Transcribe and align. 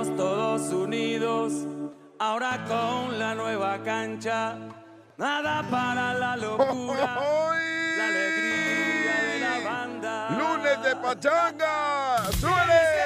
estamos 0.00 0.16
todos 0.16 0.72
unidos. 0.72 1.52
Ahora 2.18 2.64
con 2.68 3.18
la 3.18 3.34
nueva 3.34 3.82
cancha, 3.82 4.56
nada 5.16 5.62
para 5.70 6.14
la 6.14 6.36
locura. 6.36 7.18
La 7.98 8.06
alegría 8.06 9.14
de 9.24 9.40
la 9.40 9.68
banda. 9.68 10.30
¡Lunes 10.30 10.82
de 10.82 10.96
pachanga! 10.96 12.18
¡Súbele! 12.40 13.00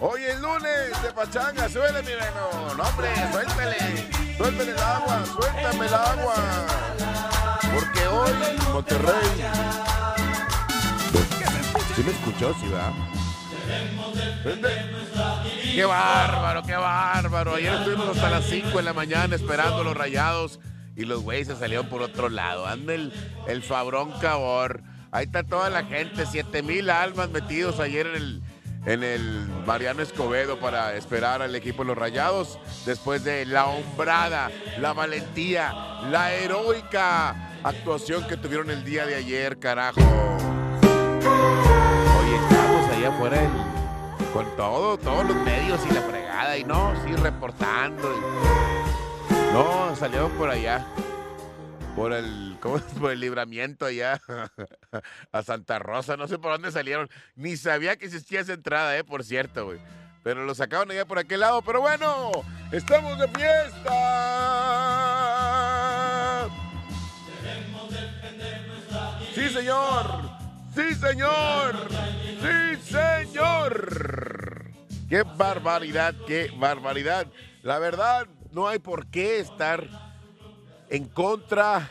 Hoy 0.00 0.22
es 0.22 0.40
lunes 0.40 1.02
de 1.02 1.12
pachanga. 1.12 1.68
Súbele, 1.68 2.02
mi 2.02 2.12
reno. 2.12 2.74
No, 2.76 2.84
hombre, 2.84 3.08
suéltale. 3.32 4.36
Suéltale 4.36 4.70
el 4.70 4.78
agua. 4.78 5.24
Suéltame 5.26 5.86
el 5.86 5.94
agua. 5.94 6.87
Porque 7.74 8.06
hoy 8.06 8.32
Monterrey. 8.72 9.44
¿Sí 11.96 12.02
me 12.02 12.10
escuchó? 12.12 12.54
Sí, 12.60 12.68
va. 12.68 12.92
Qué 15.74 15.84
bárbaro, 15.84 16.62
qué 16.62 16.76
bárbaro. 16.76 17.54
Ayer 17.54 17.74
estuvimos 17.74 18.08
hasta 18.08 18.30
las 18.30 18.44
5 18.46 18.76
de 18.76 18.82
la 18.82 18.92
mañana 18.92 19.34
esperando 19.34 19.84
los 19.84 19.96
rayados 19.96 20.60
y 20.96 21.04
los 21.04 21.22
güeyes 21.22 21.48
se 21.48 21.56
salieron 21.56 21.88
por 21.88 22.02
otro 22.02 22.28
lado. 22.28 22.66
Anda 22.66 22.94
el, 22.94 23.12
el 23.46 23.62
Fabrón 23.62 24.12
Cabor. 24.20 24.82
Ahí 25.10 25.26
está 25.26 25.42
toda 25.42 25.70
la 25.70 25.84
gente, 25.84 26.26
7 26.26 26.62
mil 26.62 26.90
almas 26.90 27.30
metidos 27.30 27.80
ayer 27.80 28.06
en 28.06 28.14
el, 28.16 28.42
en 28.86 29.02
el 29.02 29.48
Mariano 29.66 30.02
Escobedo 30.02 30.58
para 30.60 30.94
esperar 30.94 31.42
al 31.42 31.54
equipo 31.54 31.82
de 31.82 31.88
los 31.88 31.98
rayados. 31.98 32.58
Después 32.84 33.24
de 33.24 33.46
la 33.46 33.66
hombrada, 33.66 34.50
la 34.78 34.92
valentía, 34.92 35.72
la 36.10 36.32
heroica 36.32 37.47
actuación 37.64 38.26
que 38.26 38.36
tuvieron 38.36 38.70
el 38.70 38.84
día 38.84 39.06
de 39.06 39.14
ayer, 39.16 39.58
carajo. 39.58 40.00
Oye, 41.20 42.36
estamos 42.36 42.90
allá 42.90 43.08
afuera 43.08 43.40
del- 43.40 44.30
con 44.32 44.56
todo, 44.56 44.98
todos 44.98 45.26
los 45.26 45.36
medios 45.38 45.80
y 45.90 45.94
la 45.94 46.02
fregada, 46.02 46.56
y 46.58 46.64
no, 46.64 46.92
sí, 47.04 47.14
reportando. 47.16 48.08
No, 49.52 49.94
salieron 49.96 50.30
por 50.32 50.50
allá. 50.50 50.84
Por 51.96 52.12
el, 52.12 52.56
¿cómo 52.60 52.76
es? 52.76 52.82
Por 53.00 53.10
el 53.10 53.18
libramiento 53.20 53.86
allá 53.86 54.20
a 55.32 55.42
Santa 55.42 55.78
Rosa, 55.80 56.16
no 56.16 56.28
sé 56.28 56.38
por 56.38 56.52
dónde 56.52 56.70
salieron. 56.70 57.08
Ni 57.34 57.56
sabía 57.56 57.96
que 57.96 58.04
existía 58.06 58.40
esa 58.40 58.52
entrada, 58.52 58.96
eh, 58.96 59.02
por 59.02 59.24
cierto, 59.24 59.64
güey. 59.64 59.80
Pero 60.22 60.44
lo 60.44 60.54
sacaron 60.54 60.90
allá 60.90 61.06
por 61.06 61.18
aquel 61.18 61.40
lado, 61.40 61.62
pero 61.62 61.80
bueno, 61.80 62.30
estamos 62.70 63.18
de 63.18 63.26
fiesta. 63.28 64.57
Señor. 69.58 70.30
Sí, 70.74 70.94
señor. 70.94 71.88
Sí, 72.40 72.94
señor. 72.94 74.70
Qué 75.08 75.22
barbaridad, 75.36 76.14
qué 76.26 76.52
barbaridad. 76.56 77.26
La 77.62 77.78
verdad, 77.78 78.28
no 78.52 78.68
hay 78.68 78.78
por 78.78 79.06
qué 79.06 79.40
estar 79.40 79.88
en 80.90 81.06
contra 81.06 81.90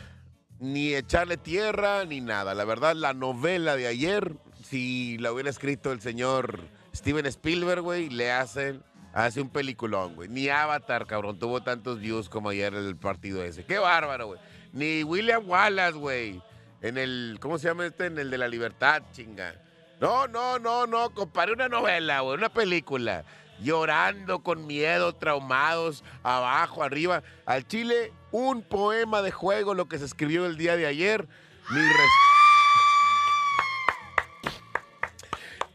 ni 0.59 0.93
echarle 0.93 1.35
tierra 1.35 2.05
ni 2.05 2.21
nada. 2.21 2.53
La 2.53 2.63
verdad, 2.63 2.95
la 2.95 3.13
novela 3.13 3.75
de 3.75 3.87
ayer, 3.87 4.33
si 4.63 5.17
la 5.17 5.33
hubiera 5.33 5.49
escrito 5.49 5.91
el 5.91 5.99
señor 5.99 6.61
Steven 6.95 7.25
Spielberg, 7.25 7.81
güey, 7.81 8.09
le 8.09 8.31
hacen, 8.31 8.81
hace 9.13 9.41
un 9.41 9.49
peliculón, 9.49 10.15
güey. 10.15 10.29
Ni 10.29 10.47
Avatar, 10.47 11.05
cabrón, 11.05 11.37
tuvo 11.37 11.61
tantos 11.61 11.99
views 11.99 12.29
como 12.29 12.49
ayer 12.49 12.73
el 12.73 12.95
partido 12.95 13.43
ese. 13.43 13.65
Qué 13.65 13.77
bárbaro, 13.77 14.27
güey. 14.27 14.39
Ni 14.71 15.03
William 15.03 15.43
Wallace, 15.49 15.97
güey. 15.97 16.41
En 16.81 16.97
el, 16.97 17.37
¿cómo 17.39 17.57
se 17.57 17.67
llama 17.67 17.85
este? 17.85 18.05
En 18.05 18.17
el 18.19 18.29
de 18.29 18.37
la 18.37 18.47
libertad, 18.47 19.01
chinga. 19.11 19.55
No, 19.99 20.27
no, 20.27 20.59
no, 20.59 20.85
no, 20.85 21.09
comparé 21.11 21.53
una 21.53 21.67
novela, 21.67 22.19
güey, 22.21 22.37
una 22.37 22.49
película. 22.49 23.23
Llorando 23.59 24.43
con 24.43 24.67
miedo, 24.67 25.13
traumados, 25.15 26.03
abajo, 26.21 26.83
arriba. 26.83 27.23
Al 27.47 27.67
Chile, 27.67 28.13
un 28.31 28.61
poema 28.61 29.23
de 29.23 29.31
juego, 29.31 29.73
lo 29.73 29.87
que 29.87 29.97
se 29.97 30.05
escribió 30.05 30.45
el 30.45 30.57
día 30.57 30.75
de 30.77 30.85
ayer. 30.85 31.27
Mi 31.71 31.79
res- 31.81 31.97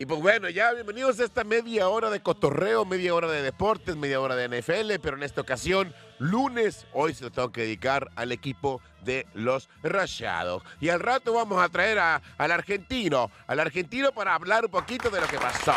Y 0.03 0.05
pues 0.07 0.21
bueno, 0.21 0.49
ya 0.49 0.73
bienvenidos 0.73 1.21
a 1.21 1.25
esta 1.25 1.45
media 1.45 1.87
hora 1.89 2.11
de 2.11 2.21
cotorreo, 2.21 2.85
media 2.85 3.15
hora 3.15 3.29
de 3.31 3.41
deportes, 3.41 3.95
media 3.95 4.21
hora 4.21 4.35
de 4.35 4.49
NFL, 4.49 4.99
pero 5.01 5.17
en 5.17 5.23
esta 5.23 5.43
ocasión, 5.43 5.95
lunes, 6.19 6.87
hoy 6.93 7.15
se 7.15 7.23
lo 7.23 7.31
tengo 7.31 7.53
que 7.53 7.61
dedicar 7.61 8.11
al 8.17 8.33
equipo 8.33 8.81
de 9.05 9.29
los 9.33 9.69
Rayados. 9.85 10.65
Y 10.81 10.89
al 10.89 10.99
rato 10.99 11.33
vamos 11.35 11.63
a 11.63 11.69
traer 11.69 12.01
a- 12.01 12.21
al 12.37 12.51
argentino, 12.51 13.31
al 13.47 13.61
argentino 13.61 14.11
para 14.11 14.35
hablar 14.35 14.65
un 14.65 14.73
poquito 14.73 15.09
de 15.09 15.21
lo 15.21 15.29
que 15.29 15.39
pasó. 15.39 15.75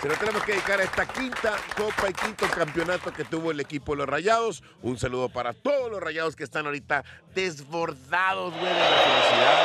Se 0.00 0.08
lo 0.08 0.14
tenemos 0.14 0.42
que 0.44 0.52
dedicar 0.52 0.80
a 0.80 0.84
esta 0.84 1.04
quinta 1.04 1.56
copa 1.76 2.08
y 2.08 2.14
quinto 2.14 2.46
campeonato 2.48 3.12
que 3.12 3.24
tuvo 3.26 3.50
el 3.50 3.60
equipo 3.60 3.92
de 3.92 3.98
los 3.98 4.08
Rayados. 4.08 4.62
Un 4.80 4.98
saludo 4.98 5.28
para 5.28 5.52
todos 5.52 5.90
los 5.90 6.00
Rayados 6.02 6.34
que 6.34 6.44
están 6.44 6.64
ahorita 6.64 7.04
desbordados, 7.34 8.54
güey, 8.54 8.64
de 8.64 8.80
la 8.80 8.86
felicidad. 8.96 9.62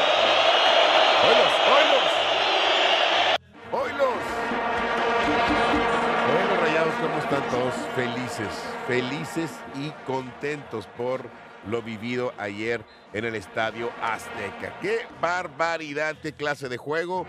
¡Oilos, 1.23 1.53
oilos! 1.77 2.00
Están 7.31 7.49
todos? 7.49 7.73
Felices, 7.95 8.47
felices 8.87 9.51
y 9.75 9.91
contentos 10.05 10.87
por 10.97 11.25
lo 11.69 11.81
vivido 11.81 12.33
ayer 12.37 12.83
en 13.13 13.25
el 13.25 13.35
Estadio 13.35 13.89
Azteca. 14.01 14.77
¡Qué 14.81 14.99
barbaridad! 15.21 16.15
¡Qué 16.21 16.33
clase 16.33 16.67
de 16.69 16.77
juego! 16.77 17.25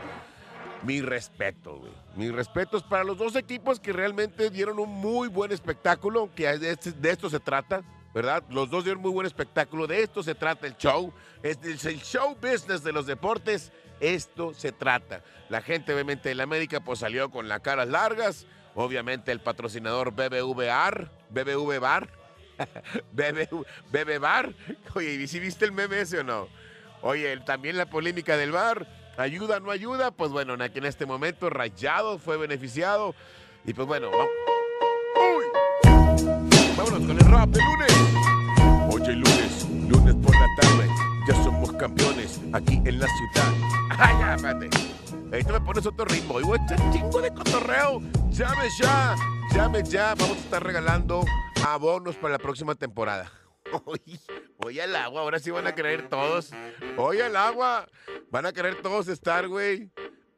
Mi 0.83 1.01
respeto, 1.01 1.77
güey. 1.79 1.93
Mis 2.17 2.33
respetos 2.33 2.83
para 2.83 3.05
los 3.05 3.17
dos 3.17 3.37
equipos 3.37 3.79
que 3.79 3.93
realmente 3.93 4.51
dieron 4.51 4.79
un 4.81 4.89
muy 4.89 5.29
buen 5.29 5.53
espectáculo, 5.53 6.31
que 6.35 6.59
de, 6.59 6.73
este- 6.73 6.93
de 6.93 7.11
esto 7.11 7.31
se 7.31 7.39
trata, 7.39 7.83
¿verdad? 8.13 8.43
Los 8.51 8.69
dos 8.71 8.83
dieron 8.85 9.01
muy 9.03 9.13
buen 9.13 9.27
espectáculo, 9.27 9.87
de 9.87 10.03
esto 10.03 10.23
se 10.25 10.35
trata 10.35 10.67
el 10.67 10.77
show. 10.77 11.13
Es, 11.43 11.59
el 11.63 12.01
show 12.03 12.37
business 12.41 12.83
de 12.83 12.93
los 12.93 13.07
deportes, 13.07 13.71
esto 14.01 14.53
se 14.55 14.73
trata. 14.73 15.23
La 15.49 15.61
gente, 15.63 15.95
obviamente, 15.95 16.31
de 16.31 16.35
la 16.35 16.43
América, 16.43 16.81
pues 16.81 16.99
salió 16.99 17.31
con 17.31 17.49
las 17.49 17.61
caras 17.61 17.87
largas. 17.89 18.47
Obviamente, 18.75 19.33
el 19.33 19.41
patrocinador 19.41 20.13
BBVAR, 20.13 21.11
BBV 21.31 21.79
Bar, 21.81 22.09
BBV, 23.13 23.65
BB 23.91 24.19
Bar. 24.21 24.55
Oye, 24.95 25.15
¿y 25.15 25.27
si 25.27 25.41
viste 25.41 25.65
el 25.65 25.73
meme 25.73 26.01
ese 26.01 26.21
o 26.21 26.25
no? 26.25 26.49
Oye, 27.03 27.37
también 27.39 27.77
la 27.77 27.87
polémica 27.87 28.37
del 28.37 28.53
bar, 28.53 28.87
ayuda, 29.17 29.59
no 29.59 29.73
ayuda, 29.73 30.13
pues 30.13 30.31
bueno, 30.31 30.55
aquí 30.63 30.79
en 30.79 30.87
este 30.87 31.05
momento 31.05 31.51
Rayado 31.51 32.19
fue 32.19 32.37
beneficiado 32.37 33.15
y 33.65 33.75
pues 33.75 33.89
bueno, 33.89 34.09
vamos. 34.11 34.29
¡Uy! 35.37 35.45
Vámonos 36.77 37.01
con 37.01 37.11
el 37.11 37.27
rap 37.31 37.49
de 37.49 37.61
lunes. 37.61 37.93
Oye, 38.95 39.13
lunes, 39.15 39.69
lunes 39.89 40.15
por 40.15 40.33
la 40.33 40.47
tarde, 40.61 40.89
ya 41.27 41.35
somos 41.43 41.73
campeones 41.73 42.41
aquí 42.53 42.81
en 42.85 42.99
la 42.99 43.07
ciudad. 43.07 43.53
¡Ay, 43.91 44.17
ya, 44.19 44.35
espérate! 44.35 44.71
Tú 45.45 45.53
me 45.53 45.61
pones 45.61 45.87
otro 45.87 46.05
ritmo. 46.05 46.41
Y 46.41 46.43
voy 46.43 46.59
a 46.59 46.65
echar 46.65 46.93
chingo 46.93 47.21
de 47.21 47.33
cotorreo. 47.33 48.01
Llame 48.31 48.69
ya, 48.79 49.17
llame 49.55 49.83
ya. 49.83 50.15
Vamos 50.15 50.37
a 50.37 50.41
estar 50.41 50.63
regalando 50.63 51.25
abonos 51.67 52.17
para 52.17 52.33
la 52.33 52.39
próxima 52.39 52.75
temporada. 52.75 53.31
Oye 54.59 54.83
al 54.83 54.95
agua, 54.95 55.23
ahora 55.23 55.39
sí 55.39 55.51
van 55.51 55.67
a 55.67 55.75
querer 55.75 56.09
todos. 56.09 56.51
Oye 56.97 57.23
al 57.23 57.37
agua, 57.37 57.89
van 58.31 58.47
a 58.47 58.53
querer 58.53 58.83
todos 58.83 59.09
estar, 59.09 59.49
güey. 59.49 59.91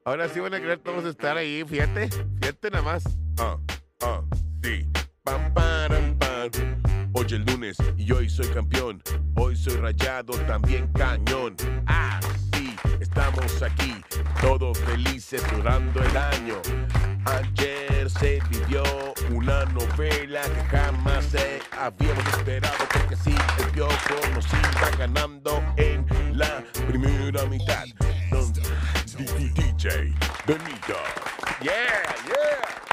Ahora 0.04 0.28
sí 0.28 0.40
van 0.40 0.54
a 0.54 0.60
querer 0.60 0.78
todos 0.78 1.04
estar 1.04 1.36
ahí, 1.36 1.64
fíjate, 1.66 2.08
fíjate 2.40 2.70
nada 2.70 2.82
más. 2.82 3.04
Ah, 3.38 3.58
ah, 4.02 4.22
sí. 4.62 4.87
Pam, 5.22 5.52
param, 5.54 6.19
pam. 6.19 6.74
Hoy 7.16 7.26
el 7.31 7.44
lunes 7.44 7.76
y 7.96 8.11
hoy 8.11 8.28
soy 8.28 8.49
campeón. 8.49 9.00
Hoy 9.37 9.55
soy 9.56 9.76
rayado, 9.76 10.32
también 10.49 10.88
cañón. 10.88 11.55
Ah, 11.87 12.19
sí, 12.52 12.75
estamos 12.99 13.62
aquí, 13.62 13.94
todos 14.40 14.76
felices 14.78 15.40
durando 15.55 16.02
el 16.02 16.16
año. 16.16 16.56
Ayer 17.25 18.11
se 18.11 18.40
vivió 18.50 18.82
una 19.31 19.64
novela 19.66 20.43
que 20.43 20.76
jamás 20.76 21.26
se 21.26 21.61
habíamos 21.78 22.26
esperado 22.37 22.84
porque 22.93 23.14
sí, 23.14 23.34
el 23.58 23.70
Piojo 23.70 23.94
nos 24.34 24.46
iba 24.52 24.90
ganando 24.99 25.62
en 25.76 26.05
la 26.37 26.64
primera 26.88 27.46
mitad. 27.46 27.84
DJ 29.55 30.12
Benito. 30.46 30.99
Yeah, 31.62 32.02
yeah. 32.26 32.83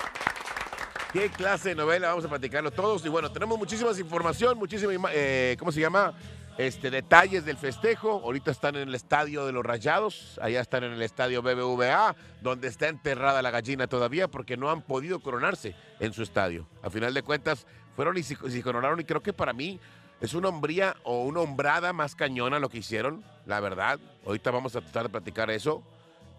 ¿Qué 1.13 1.29
clase 1.29 1.69
de 1.69 1.75
novela? 1.75 2.09
Vamos 2.09 2.23
a 2.25 2.29
platicarlo 2.29 2.71
todos. 2.71 3.05
Y 3.05 3.09
bueno, 3.09 3.31
tenemos 3.31 3.57
muchísimas 3.57 3.99
información, 3.99 4.57
muchísima, 4.57 4.93
ima- 4.93 5.09
eh, 5.13 5.57
¿cómo 5.59 5.71
se 5.71 5.81
llama? 5.81 6.13
Este, 6.57 6.89
detalles 6.89 7.43
del 7.43 7.57
festejo. 7.57 8.21
Ahorita 8.23 8.51
están 8.51 8.75
en 8.77 8.87
el 8.87 8.95
estadio 8.95 9.45
de 9.45 9.51
los 9.51 9.65
Rayados. 9.65 10.39
Allá 10.41 10.61
están 10.61 10.85
en 10.85 10.93
el 10.93 11.01
estadio 11.01 11.41
BBVA, 11.41 12.15
donde 12.41 12.69
está 12.69 12.87
enterrada 12.87 13.41
la 13.41 13.51
gallina 13.51 13.87
todavía 13.87 14.29
porque 14.29 14.55
no 14.55 14.69
han 14.69 14.81
podido 14.83 15.19
coronarse 15.19 15.75
en 15.99 16.13
su 16.13 16.23
estadio. 16.23 16.65
A 16.81 16.89
final 16.89 17.13
de 17.13 17.23
cuentas, 17.23 17.67
fueron 17.95 18.17
y 18.17 18.23
se, 18.23 18.35
se 18.49 18.63
coronaron 18.63 18.99
y 19.01 19.03
creo 19.03 19.21
que 19.21 19.33
para 19.33 19.51
mí 19.51 19.81
es 20.21 20.33
una 20.33 20.47
hombría 20.47 20.95
o 21.03 21.23
una 21.25 21.41
hombrada 21.41 21.91
más 21.91 22.15
cañona 22.15 22.57
lo 22.59 22.69
que 22.69 22.77
hicieron, 22.77 23.21
la 23.45 23.59
verdad. 23.59 23.99
Ahorita 24.25 24.49
vamos 24.51 24.77
a 24.77 24.81
tratar 24.81 25.03
de 25.03 25.09
platicar 25.09 25.49
eso. 25.51 25.83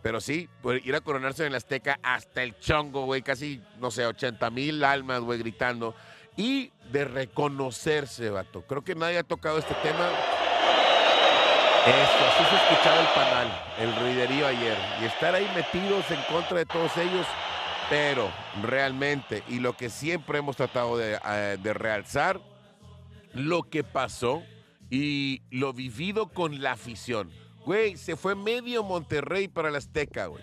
Pero 0.03 0.21
sí, 0.21 0.49
pues, 0.61 0.85
ir 0.85 0.95
a 0.95 1.01
coronarse 1.01 1.43
en 1.43 1.49
el 1.49 1.55
Azteca 1.55 1.99
hasta 2.03 2.43
el 2.43 2.59
chongo, 2.59 3.05
güey, 3.05 3.23
casi, 3.23 3.63
no 3.79 3.91
sé, 3.91 4.05
80 4.05 4.51
mil 4.51 4.85
almas, 4.85 5.21
güey, 5.21 5.39
gritando. 5.39 5.95
Y 6.37 6.73
de 6.91 7.05
reconocerse, 7.05 8.31
vato. 8.31 8.63
Creo 8.63 8.83
que 8.83 8.95
nadie 8.95 9.19
ha 9.19 9.23
tocado 9.23 9.59
este 9.59 9.75
tema. 9.75 10.11
Esto, 11.87 12.25
así 12.27 12.45
se 12.45 12.57
escuchaba 12.57 13.01
el 13.01 13.09
panal, 13.09 13.63
el 13.79 13.97
ruiderío 13.97 14.47
ayer. 14.47 14.77
Y 15.01 15.05
estar 15.05 15.35
ahí 15.35 15.49
metidos 15.55 16.11
en 16.11 16.21
contra 16.23 16.59
de 16.59 16.67
todos 16.67 16.97
ellos. 16.97 17.27
Pero 17.91 18.31
realmente, 18.63 19.43
y 19.49 19.59
lo 19.59 19.77
que 19.77 19.91
siempre 19.91 20.39
hemos 20.39 20.57
tratado 20.57 20.97
de, 20.97 21.19
eh, 21.25 21.59
de 21.61 21.75
realzar, 21.75 22.41
lo 23.35 23.65
que 23.65 23.85
pasó 23.85 24.43
y 24.91 25.43
lo 25.51 25.73
vivido 25.73 26.29
con 26.29 26.63
la 26.63 26.73
afición. 26.73 27.31
Güey, 27.65 27.97
se 27.97 28.17
fue 28.17 28.35
medio 28.35 28.83
Monterrey 28.83 29.49
para 29.49 29.69
el 29.69 29.77
Azteca, 29.77 30.27
güey. 30.27 30.43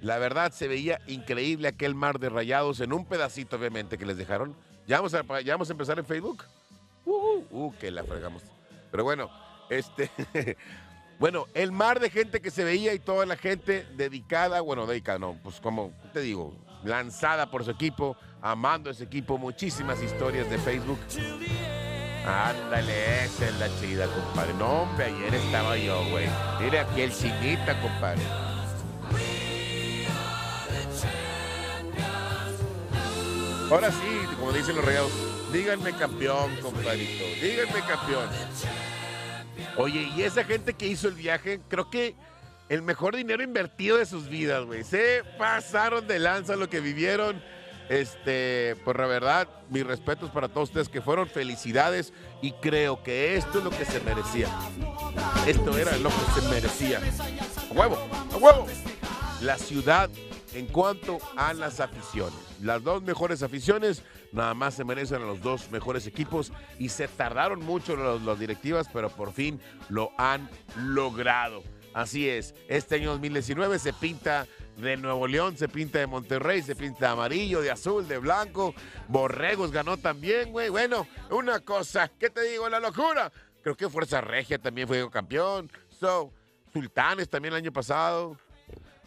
La 0.00 0.18
verdad, 0.18 0.52
se 0.52 0.68
veía 0.68 1.00
increíble 1.06 1.68
aquel 1.68 1.94
mar 1.94 2.18
de 2.18 2.28
rayados 2.28 2.80
en 2.80 2.92
un 2.92 3.06
pedacito, 3.06 3.56
obviamente, 3.56 3.96
que 3.96 4.04
les 4.04 4.16
dejaron. 4.16 4.56
¿Ya 4.86 4.96
vamos 4.96 5.14
a, 5.14 5.40
ya 5.40 5.54
vamos 5.54 5.70
a 5.70 5.72
empezar 5.72 5.98
en 5.98 6.04
Facebook? 6.04 6.44
Uh, 7.04 7.72
que 7.78 7.90
la 7.90 8.04
fregamos. 8.04 8.42
Pero 8.90 9.04
bueno, 9.04 9.30
este... 9.70 10.10
bueno, 11.18 11.46
el 11.54 11.72
mar 11.72 12.00
de 12.00 12.10
gente 12.10 12.40
que 12.40 12.50
se 12.50 12.64
veía 12.64 12.92
y 12.94 12.98
toda 12.98 13.26
la 13.26 13.36
gente 13.36 13.86
dedicada, 13.96 14.60
bueno, 14.60 14.86
dedicada, 14.86 15.18
no, 15.18 15.38
pues 15.42 15.60
como 15.60 15.92
te 16.12 16.20
digo, 16.20 16.56
lanzada 16.84 17.50
por 17.50 17.64
su 17.64 17.70
equipo, 17.70 18.16
amando 18.40 18.90
ese 18.90 19.04
equipo, 19.04 19.38
muchísimas 19.38 20.02
historias 20.02 20.50
de 20.50 20.58
Facebook. 20.58 20.98
Ándale, 22.26 23.24
esa 23.24 23.48
es 23.48 23.58
la 23.58 23.68
chida, 23.80 24.06
compadre. 24.06 24.54
No, 24.54 24.82
hombre, 24.82 25.06
ayer 25.06 25.34
estaba 25.34 25.76
yo, 25.76 26.04
güey. 26.10 26.28
Mire 26.60 26.78
aquí 26.78 27.00
el 27.00 27.12
chinita, 27.12 27.80
compadre. 27.80 28.22
Ahora 33.70 33.90
sí, 33.90 34.36
como 34.38 34.52
dicen 34.52 34.76
los 34.76 34.84
rayados, 34.84 35.12
díganme 35.52 35.92
campeón, 35.96 36.54
compadrito. 36.56 37.24
Díganme 37.40 37.80
campeón. 37.88 38.28
Oye, 39.76 40.08
y 40.14 40.22
esa 40.22 40.44
gente 40.44 40.74
que 40.74 40.86
hizo 40.86 41.08
el 41.08 41.14
viaje, 41.14 41.60
creo 41.68 41.90
que 41.90 42.14
el 42.68 42.82
mejor 42.82 43.16
dinero 43.16 43.42
invertido 43.42 43.96
de 43.96 44.06
sus 44.06 44.28
vidas, 44.28 44.64
güey. 44.64 44.84
Se 44.84 45.22
pasaron 45.38 46.06
de 46.06 46.18
lanza 46.18 46.54
lo 46.54 46.68
que 46.68 46.80
vivieron 46.80 47.42
este, 47.88 48.76
pues 48.84 48.96
la 48.96 49.06
verdad, 49.06 49.48
mis 49.70 49.86
respetos 49.86 50.30
para 50.30 50.48
todos 50.48 50.68
ustedes 50.70 50.88
que 50.88 51.00
fueron 51.00 51.28
felicidades 51.28 52.12
y 52.40 52.52
creo 52.52 53.02
que 53.02 53.36
esto 53.36 53.58
es 53.58 53.64
lo 53.64 53.70
que 53.70 53.84
se 53.84 54.00
merecía. 54.00 54.48
Esto 55.46 55.76
era 55.76 55.96
lo 55.98 56.08
que 56.10 56.40
se 56.40 56.48
merecía. 56.48 57.00
A 57.70 57.72
huevo, 57.72 57.98
a 58.32 58.36
huevo. 58.36 58.66
La 59.40 59.58
ciudad 59.58 60.08
en 60.54 60.66
cuanto 60.66 61.18
a 61.36 61.52
las 61.54 61.80
aficiones. 61.80 62.38
Las 62.60 62.82
dos 62.82 63.02
mejores 63.02 63.42
aficiones 63.42 64.02
nada 64.32 64.54
más 64.54 64.74
se 64.74 64.84
merecen 64.84 65.22
a 65.22 65.26
los 65.26 65.40
dos 65.40 65.70
mejores 65.70 66.06
equipos 66.06 66.52
y 66.78 66.88
se 66.88 67.08
tardaron 67.08 67.60
mucho 67.60 67.96
las 67.96 68.38
directivas, 68.38 68.88
pero 68.92 69.10
por 69.10 69.32
fin 69.32 69.60
lo 69.88 70.10
han 70.18 70.48
logrado. 70.76 71.62
Así 71.94 72.28
es, 72.28 72.54
este 72.68 72.94
año 72.96 73.10
2019 73.10 73.78
se 73.78 73.92
pinta 73.92 74.46
de 74.82 74.96
Nuevo 74.96 75.26
León, 75.26 75.56
se 75.56 75.68
pinta 75.68 75.98
de 75.98 76.06
Monterrey, 76.06 76.60
se 76.62 76.74
pinta 76.74 77.06
de 77.06 77.12
amarillo, 77.12 77.60
de 77.60 77.70
azul, 77.70 78.06
de 78.06 78.18
blanco. 78.18 78.74
Borregos 79.08 79.70
ganó 79.70 79.96
también, 79.96 80.50
güey. 80.50 80.68
Bueno, 80.68 81.06
una 81.30 81.60
cosa, 81.60 82.10
¿qué 82.18 82.28
te 82.28 82.42
digo? 82.42 82.68
La 82.68 82.80
locura. 82.80 83.32
Creo 83.62 83.76
que 83.76 83.88
Fuerza 83.88 84.20
Regia 84.20 84.58
también 84.58 84.88
fue 84.88 85.08
campeón. 85.10 85.70
So, 86.00 86.32
Sultanes 86.72 87.28
también 87.28 87.54
el 87.54 87.58
año 87.58 87.72
pasado. 87.72 88.36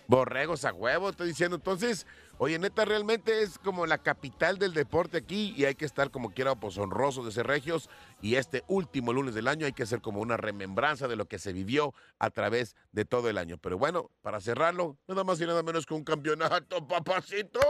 Borregos 0.08 0.64
a 0.66 0.74
huevo, 0.74 1.10
estoy 1.10 1.28
diciendo. 1.28 1.58
Entonces, 1.58 2.08
Oye, 2.38 2.60
neta, 2.60 2.84
realmente 2.84 3.44
es 3.44 3.58
como 3.58 3.86
la 3.86 3.98
capital 3.98 4.60
del 4.60 4.74
deporte 4.74 5.18
aquí 5.18 5.54
y 5.56 5.64
hay 5.64 5.76
que 5.76 5.86
estar 5.86 6.12
como 6.12 6.32
quiera, 6.32 6.54
pues 6.54 6.78
honrosos 6.78 7.24
de 7.26 7.32
ser 7.32 7.48
regios. 7.48 7.90
Y 8.22 8.36
este 8.36 8.66
último 8.68 9.14
lunes 9.14 9.36
del 9.36 9.48
año 9.48 9.66
hay 9.66 9.72
que 9.72 9.84
hacer 9.84 10.02
como 10.02 10.20
una 10.20 10.36
remembranza 10.36 11.08
de 11.08 11.16
lo 11.16 11.30
que 11.30 11.40
se 11.40 11.54
vivió 11.54 11.94
a 12.20 12.30
través 12.32 12.76
de 12.92 13.06
todo 13.06 13.30
el 13.30 13.38
año. 13.38 13.58
Pero 13.58 13.78
bueno, 13.78 14.12
para 14.22 14.42
cerrarlo, 14.42 14.98
nada 15.08 15.24
más 15.24 15.40
y 15.40 15.46
nada 15.46 15.64
menos 15.64 15.86
que 15.86 15.94
un 15.94 16.04
campeonato, 16.04 16.86
papacito. 16.86 17.62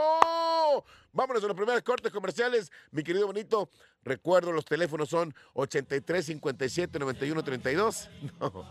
Vámonos 1.13 1.43
a 1.43 1.47
los 1.47 1.55
primeros 1.55 1.83
cortes 1.83 2.11
comerciales, 2.11 2.71
mi 2.89 3.03
querido 3.03 3.27
bonito. 3.27 3.69
Recuerdo, 4.03 4.51
los 4.51 4.65
teléfonos 4.65 5.09
son 5.09 5.35
83 5.53 6.25
57 6.25 6.97
91 6.97 7.43
32. 7.43 8.09
No, 8.39 8.65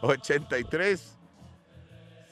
83 0.00 1.13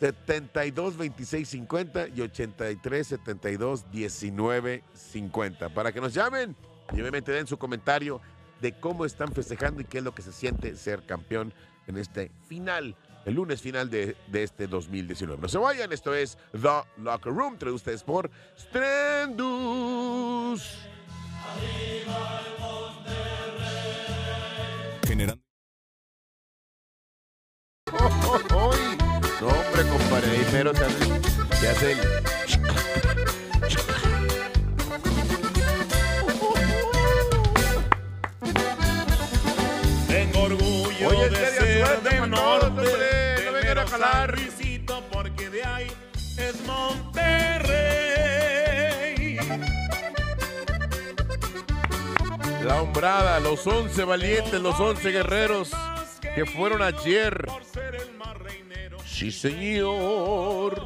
72 0.02 0.96
26 0.96 1.48
50 1.48 2.08
y 2.08 2.22
83 2.22 3.06
72 3.06 3.88
19 3.92 4.82
50. 4.94 5.68
Para 5.68 5.92
que 5.92 6.00
nos 6.00 6.12
llamen 6.12 6.56
y 6.92 7.00
obviamente 7.00 7.30
den 7.30 7.46
su 7.46 7.56
comentario 7.56 8.20
de 8.60 8.72
cómo 8.72 9.04
están 9.04 9.32
festejando 9.32 9.80
y 9.80 9.84
qué 9.84 9.98
es 9.98 10.04
lo 10.04 10.12
que 10.12 10.22
se 10.22 10.32
siente 10.32 10.74
ser 10.74 11.06
campeón 11.06 11.54
en 11.86 11.98
este 11.98 12.32
final, 12.48 12.96
el 13.26 13.34
lunes 13.34 13.62
final 13.62 13.90
de, 13.90 14.16
de 14.26 14.42
este 14.42 14.66
2019. 14.66 15.40
No 15.40 15.46
se 15.48 15.58
vayan, 15.58 15.92
esto 15.92 16.12
es 16.12 16.36
The 16.50 16.82
Locker 16.96 17.32
Room, 17.32 17.56
trae 17.56 17.70
ustedes 17.70 18.02
por 18.02 18.28
Strandus. 18.58 19.52
Pero 30.52 30.74
se 30.74 30.84
hacen, 30.84 31.22
se 31.58 31.68
hacen. 31.68 31.98
Tengo 40.08 40.42
orgullo 40.42 41.08
Oye, 41.08 41.30
de 41.30 41.36
seria 41.36 41.86
ser 41.86 42.28
norte, 42.28 42.36
todos, 42.36 42.64
hombre, 42.64 43.44
no 43.46 43.52
vengan 43.52 43.78
a 43.78 43.86
jalar. 43.86 44.36
Porque 45.10 45.48
de 45.48 45.64
ahí 45.64 45.90
es 46.36 46.60
Monterrey. 46.66 47.22
La 52.62 52.82
hombrada, 52.82 53.40
los 53.40 53.66
11 53.66 54.04
valientes, 54.04 54.60
los 54.60 54.78
11 54.78 55.10
guerreros 55.10 55.70
que 56.34 56.44
fueron 56.44 56.82
ayer. 56.82 57.46
Sí, 59.22 59.30
señor. 59.30 60.82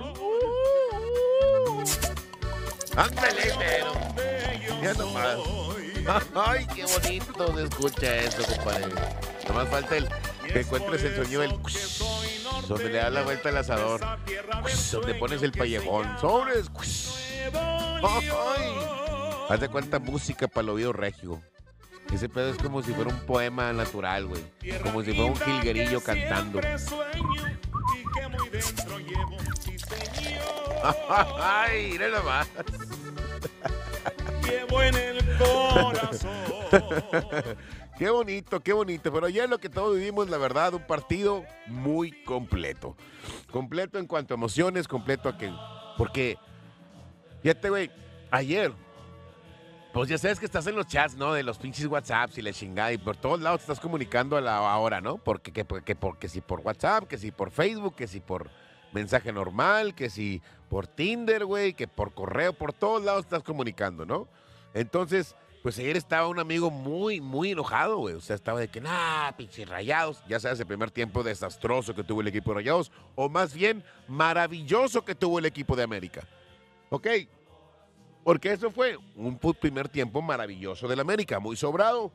Ándale, 2.94 3.54
pero. 3.58 4.82
Ya 4.82 4.92
nomás. 4.92 5.38
Ay, 6.34 6.66
qué 6.74 6.84
bonito 6.84 7.56
se 7.56 7.64
escucha 7.64 8.16
eso, 8.16 8.42
compadre. 8.44 8.92
Nomás 9.48 9.70
falta 9.70 9.96
el 9.96 10.06
que 10.52 10.60
encuentres 10.60 11.02
el 11.04 11.16
sonido 11.16 11.40
del 11.40 11.58
donde 12.68 12.90
le 12.90 12.98
das 12.98 13.10
la 13.10 13.22
vuelta 13.22 13.48
al 13.48 13.56
asador, 13.56 14.02
donde 14.92 15.14
pones 15.14 15.42
el 15.42 15.52
pallejón, 15.52 16.06
sobres. 16.20 16.70
Ay, 18.02 18.30
haz 19.48 19.60
de 19.60 19.68
cuenta 19.70 19.98
música 19.98 20.46
para 20.46 20.64
el 20.64 20.68
oído 20.68 20.92
regio. 20.92 21.40
Ese 22.12 22.28
pedo 22.28 22.50
es 22.50 22.58
como 22.58 22.82
si 22.82 22.92
fuera 22.92 23.10
un 23.10 23.20
poema 23.20 23.72
natural, 23.72 24.26
güey. 24.26 24.42
Como 24.82 25.02
si 25.02 25.14
fuera 25.14 25.32
un 25.32 25.36
jilguerillo 25.36 26.02
cantando. 26.02 26.60
Ay, 31.38 31.90
mira 31.92 32.08
nomás. 32.08 32.48
Llevo 34.44 34.82
en 34.82 34.94
el 34.94 35.38
corazón. 35.38 36.30
Qué 37.98 38.10
bonito, 38.10 38.60
qué 38.60 38.74
bonito. 38.74 39.10
Pero 39.10 39.26
ayer 39.26 39.48
lo 39.48 39.58
que 39.58 39.70
todos 39.70 39.96
vivimos, 39.96 40.28
la 40.28 40.36
verdad, 40.36 40.74
un 40.74 40.86
partido 40.86 41.44
muy 41.66 42.12
completo. 42.24 42.94
Completo 43.50 43.98
en 43.98 44.06
cuanto 44.06 44.34
a 44.34 44.36
emociones, 44.36 44.86
completo 44.86 45.30
a 45.30 45.38
que. 45.38 45.50
Porque, 45.96 46.36
fíjate, 47.42 47.70
güey, 47.70 47.90
ayer, 48.30 48.72
pues 49.96 50.10
ya 50.10 50.18
sabes 50.18 50.38
que 50.38 50.44
estás 50.44 50.66
en 50.66 50.76
los 50.76 50.86
chats, 50.86 51.16
¿no? 51.16 51.32
De 51.32 51.42
los 51.42 51.56
pinches 51.56 51.86
WhatsApps 51.86 52.36
y 52.36 52.42
la 52.42 52.52
chingada. 52.52 52.92
Y 52.92 52.98
por 52.98 53.16
todos 53.16 53.40
lados 53.40 53.62
estás 53.62 53.80
comunicando 53.80 54.36
a 54.36 54.42
la 54.42 54.76
hora, 54.76 55.00
¿no? 55.00 55.16
Porque, 55.16 55.54
que, 55.54 55.64
que, 55.64 55.96
porque 55.96 56.28
si 56.28 56.42
por 56.42 56.60
WhatsApp, 56.60 57.04
que 57.04 57.16
si 57.16 57.30
por 57.30 57.50
Facebook, 57.50 57.96
que 57.96 58.06
si 58.06 58.20
por 58.20 58.50
mensaje 58.92 59.32
normal, 59.32 59.94
que 59.94 60.10
si 60.10 60.42
por 60.68 60.86
Tinder, 60.86 61.46
güey, 61.46 61.72
que 61.72 61.88
por 61.88 62.12
correo, 62.12 62.52
por 62.52 62.74
todos 62.74 63.02
lados 63.04 63.24
estás 63.24 63.42
comunicando, 63.42 64.04
¿no? 64.04 64.28
Entonces, 64.74 65.34
pues 65.62 65.78
ayer 65.78 65.96
estaba 65.96 66.28
un 66.28 66.40
amigo 66.40 66.70
muy, 66.70 67.22
muy 67.22 67.52
enojado, 67.52 67.96
güey. 67.96 68.16
O 68.16 68.20
sea, 68.20 68.36
estaba 68.36 68.60
de 68.60 68.68
que, 68.68 68.82
nah, 68.82 69.32
pinches 69.32 69.66
rayados. 69.66 70.22
Ya 70.28 70.38
sabes, 70.38 70.60
el 70.60 70.66
primer 70.66 70.90
tiempo 70.90 71.22
desastroso 71.22 71.94
que 71.94 72.04
tuvo 72.04 72.20
el 72.20 72.28
equipo 72.28 72.50
de 72.50 72.56
rayados, 72.56 72.92
o 73.14 73.30
más 73.30 73.54
bien 73.54 73.82
maravilloso 74.08 75.06
que 75.06 75.14
tuvo 75.14 75.38
el 75.38 75.46
equipo 75.46 75.74
de 75.74 75.84
América. 75.84 76.28
¿Ok? 76.90 77.06
Porque 78.26 78.50
eso 78.50 78.72
fue 78.72 78.98
un 79.14 79.38
primer 79.38 79.88
tiempo 79.88 80.20
maravilloso 80.20 80.88
del 80.88 80.98
América, 80.98 81.38
muy 81.38 81.54
sobrado. 81.54 82.10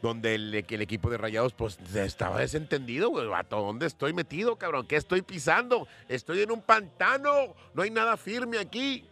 donde 0.00 0.36
el, 0.36 0.54
el 0.54 0.82
equipo 0.82 1.10
de 1.10 1.18
Rayados 1.18 1.52
pues 1.52 1.80
estaba 1.96 2.38
desentendido, 2.38 3.10
güey. 3.10 3.26
¿A 3.34 3.42
dónde 3.42 3.86
estoy 3.86 4.12
metido, 4.12 4.54
cabrón? 4.54 4.86
¿Qué 4.86 4.94
estoy 4.94 5.22
pisando? 5.22 5.88
Estoy 6.08 6.42
en 6.42 6.52
un 6.52 6.62
pantano, 6.62 7.56
no 7.74 7.82
hay 7.82 7.90
nada 7.90 8.16
firme 8.16 8.58
aquí. 8.58 9.04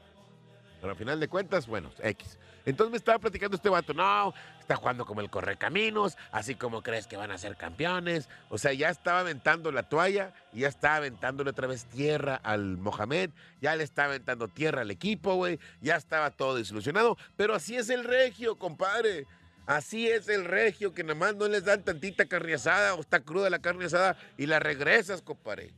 Pero 0.80 0.92
al 0.92 0.99
final 0.99 1.21
de 1.21 1.28
cuentas, 1.28 1.66
bueno, 1.66 1.90
X. 2.02 2.38
Entonces 2.66 2.90
me 2.90 2.97
estaba 2.97 3.21
platicando 3.21 3.56
este 3.56 3.68
vato, 3.68 3.95
no, 3.95 4.35
está 4.59 4.75
jugando 4.75 5.06
como 5.06 5.21
el 5.21 5.30
correcaminos, 5.30 6.18
así 6.33 6.56
como 6.56 6.83
crees 6.83 7.06
que 7.06 7.16
van 7.16 7.30
a 7.30 7.38
ser 7.38 7.56
campeones. 7.56 8.28
O 8.49 8.59
sea, 8.59 8.73
ya 8.73 8.90
estaba 8.90 9.21
aventando 9.21 9.71
la 9.71 9.85
toalla 9.85 10.35
ya 10.52 10.68
estaba 10.68 10.97
aventándole 10.97 11.50
otra 11.50 11.66
vez 11.66 11.85
tierra 11.85 12.37
al 12.37 12.78
Mohamed, 12.78 13.30
ya 13.61 13.76
le 13.76 13.85
estaba 13.85 14.09
aventando 14.09 14.49
tierra 14.49 14.80
al 14.80 14.90
equipo, 14.90 15.35
güey, 15.35 15.61
ya 15.80 15.97
estaba 15.97 16.30
todo 16.30 16.56
desilusionado. 16.56 17.16
Pero 17.37 17.54
así 17.54 17.76
es 17.76 17.90
el 17.90 18.04
regio, 18.04 18.56
compadre. 18.56 19.26
Así 19.66 20.09
es 20.09 20.28
el 20.28 20.45
regio, 20.45 20.95
que 20.95 21.02
nada 21.02 21.16
más 21.16 21.35
no 21.35 21.49
les 21.49 21.64
dan 21.64 21.83
tantita 21.83 22.26
carne 22.26 22.54
asada 22.54 22.95
o 22.95 23.00
está 23.00 23.21
cruda 23.21 23.50
la 23.50 23.59
carne 23.59 23.85
asada 23.85 24.16
y 24.37 24.47
la 24.47 24.61
regresas, 24.61 25.23
compadre. 25.23 25.73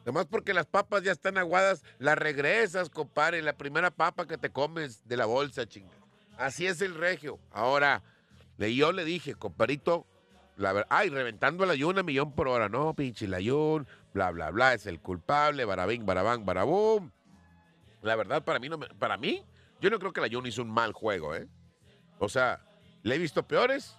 Nada 0.00 0.12
más 0.12 0.26
porque 0.26 0.54
las 0.54 0.66
papas 0.66 1.02
ya 1.02 1.12
están 1.12 1.36
aguadas, 1.38 1.84
la 1.98 2.14
regresas, 2.14 2.88
compadre. 2.88 3.42
La 3.42 3.52
primera 3.52 3.90
papa 3.90 4.26
que 4.26 4.38
te 4.38 4.50
comes 4.50 5.06
de 5.06 5.16
la 5.16 5.26
bolsa, 5.26 5.66
chinga. 5.66 5.94
Así 6.38 6.66
es 6.66 6.80
el 6.80 6.94
regio. 6.94 7.38
Ahora, 7.50 8.02
yo 8.58 8.92
le 8.92 9.04
dije, 9.04 9.34
compadrito, 9.34 10.06
la 10.56 10.72
verdad, 10.72 10.88
ay, 10.90 11.10
reventando 11.10 11.66
la 11.66 11.72
ayun 11.72 11.98
a 11.98 12.02
millón 12.02 12.32
por 12.32 12.48
hora. 12.48 12.68
No, 12.68 12.94
pinche 12.94 13.28
la 13.28 13.36
ayun, 13.38 13.86
bla, 14.14 14.30
bla, 14.30 14.50
bla, 14.50 14.74
es 14.74 14.86
el 14.86 15.00
culpable, 15.00 15.64
barabín, 15.64 16.06
barabán, 16.06 16.44
barabum. 16.44 17.10
La 18.02 18.16
verdad, 18.16 18.44
para 18.44 18.58
mí, 18.58 18.68
no 18.68 18.78
para 18.78 19.16
mí, 19.16 19.44
yo 19.80 19.90
no 19.90 19.98
creo 19.98 20.12
que 20.12 20.20
la 20.20 20.26
ayun 20.26 20.46
hizo 20.46 20.62
un 20.62 20.70
mal 20.70 20.92
juego, 20.92 21.34
¿eh? 21.34 21.48
O 22.18 22.28
sea, 22.28 22.60
le 23.02 23.14
he 23.14 23.18
visto 23.18 23.46
peores, 23.46 23.96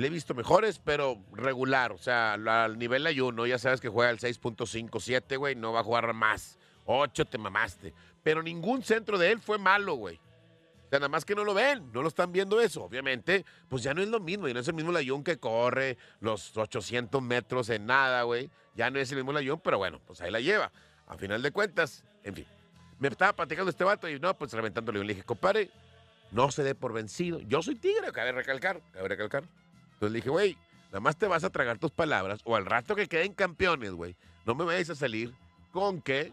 le 0.00 0.08
he 0.08 0.10
visto 0.10 0.34
mejores, 0.34 0.78
pero 0.78 1.22
regular. 1.32 1.92
O 1.92 1.98
sea, 1.98 2.34
al 2.34 2.78
nivel 2.78 3.06
ayuno, 3.06 3.46
ya 3.46 3.58
sabes 3.58 3.80
que 3.80 3.88
juega 3.88 4.10
el 4.10 4.18
6.57, 4.18 5.36
güey, 5.38 5.54
no 5.54 5.72
va 5.72 5.80
a 5.80 5.84
jugar 5.84 6.12
más. 6.12 6.58
8 6.86 7.24
te 7.26 7.38
mamaste. 7.38 7.94
Pero 8.22 8.42
ningún 8.42 8.82
centro 8.82 9.18
de 9.18 9.30
él 9.30 9.40
fue 9.40 9.58
malo, 9.58 9.94
güey. 9.94 10.16
O 10.16 10.90
sea, 10.90 10.98
nada 10.98 11.08
más 11.08 11.24
que 11.24 11.36
no 11.36 11.44
lo 11.44 11.54
ven, 11.54 11.92
no 11.92 12.02
lo 12.02 12.08
están 12.08 12.32
viendo 12.32 12.60
eso. 12.60 12.82
Obviamente, 12.82 13.44
pues 13.68 13.82
ya 13.82 13.94
no 13.94 14.02
es 14.02 14.08
lo 14.08 14.18
mismo, 14.18 14.48
y 14.48 14.54
no 14.54 14.58
es 14.58 14.66
el 14.66 14.74
mismo 14.74 14.90
Layún 14.90 15.22
que 15.22 15.38
corre 15.38 15.96
los 16.18 16.56
800 16.56 17.22
metros 17.22 17.68
en 17.70 17.86
nada, 17.86 18.24
güey. 18.24 18.50
Ya 18.74 18.90
no 18.90 18.98
es 18.98 19.10
el 19.12 19.18
mismo 19.18 19.32
Layún, 19.32 19.60
pero 19.60 19.78
bueno, 19.78 20.00
pues 20.04 20.20
ahí 20.20 20.32
la 20.32 20.40
lleva. 20.40 20.72
A 21.06 21.16
final 21.16 21.42
de 21.42 21.52
cuentas, 21.52 22.04
en 22.24 22.34
fin. 22.34 22.46
Me 22.98 23.08
estaba 23.08 23.34
platicando 23.34 23.70
este 23.70 23.84
vato 23.84 24.08
y 24.08 24.18
no, 24.18 24.36
pues 24.36 24.52
reventándole 24.52 25.02
Le 25.04 25.14
dije, 25.14 25.24
compadre, 25.24 25.70
no 26.32 26.50
se 26.50 26.62
dé 26.62 26.74
por 26.74 26.92
vencido. 26.92 27.40
Yo 27.40 27.62
soy 27.62 27.76
tigre, 27.76 28.10
cabe 28.12 28.32
recalcar, 28.32 28.82
cabe 28.92 29.08
recalcar. 29.08 29.44
Entonces 30.00 30.12
le 30.12 30.16
dije, 30.20 30.30
güey, 30.30 30.56
nada 30.86 31.00
más 31.00 31.18
te 31.18 31.26
vas 31.26 31.44
a 31.44 31.50
tragar 31.50 31.76
tus 31.76 31.90
palabras 31.90 32.40
o 32.44 32.56
al 32.56 32.64
rato 32.64 32.96
que 32.96 33.06
queden 33.06 33.34
campeones, 33.34 33.92
güey, 33.92 34.16
no 34.46 34.54
me 34.54 34.64
vayas 34.64 34.88
a 34.88 34.94
salir 34.94 35.34
con 35.72 36.00
que 36.00 36.32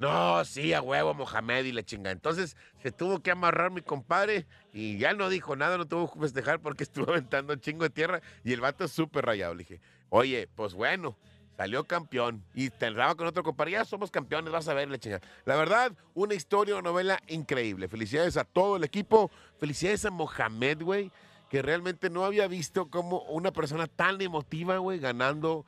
no, 0.00 0.44
sí, 0.44 0.72
a 0.72 0.82
huevo, 0.82 1.14
Mohamed 1.14 1.66
y 1.66 1.72
le 1.72 1.84
chinga. 1.84 2.10
Entonces 2.10 2.56
se 2.82 2.90
tuvo 2.90 3.20
que 3.20 3.30
amarrar 3.30 3.70
mi 3.70 3.82
compadre 3.82 4.46
y 4.72 4.98
ya 4.98 5.12
no 5.12 5.28
dijo 5.28 5.54
nada, 5.54 5.78
no 5.78 5.86
tuvo 5.86 6.12
que 6.12 6.18
festejar 6.18 6.58
porque 6.58 6.82
estuvo 6.82 7.08
aventando 7.08 7.52
un 7.52 7.60
chingo 7.60 7.84
de 7.84 7.90
tierra 7.90 8.20
y 8.42 8.52
el 8.52 8.60
vato 8.60 8.82
es 8.82 8.90
súper 8.90 9.26
rayado. 9.26 9.54
Le 9.54 9.58
dije, 9.58 9.80
oye, 10.08 10.48
pues 10.56 10.74
bueno, 10.74 11.16
salió 11.56 11.84
campeón 11.84 12.42
y 12.52 12.70
tendrá 12.70 13.14
con 13.14 13.28
otro 13.28 13.44
compadre. 13.44 13.72
Ya 13.72 13.84
somos 13.84 14.10
campeones, 14.10 14.50
vas 14.50 14.66
a 14.66 14.74
ver, 14.74 14.88
le 14.88 14.98
chinga. 14.98 15.20
La 15.44 15.54
verdad, 15.54 15.92
una 16.14 16.34
historia 16.34 16.74
o 16.74 16.82
novela 16.82 17.20
increíble. 17.28 17.86
Felicidades 17.86 18.36
a 18.36 18.42
todo 18.42 18.74
el 18.74 18.82
equipo. 18.82 19.30
Felicidades 19.60 20.04
a 20.06 20.10
Mohamed, 20.10 20.82
güey, 20.82 21.12
que 21.50 21.62
realmente 21.62 22.08
no 22.10 22.24
había 22.24 22.46
visto 22.46 22.88
como 22.88 23.22
una 23.22 23.52
persona 23.52 23.88
tan 23.88 24.20
emotiva, 24.22 24.78
güey, 24.78 25.00
ganando 25.00 25.66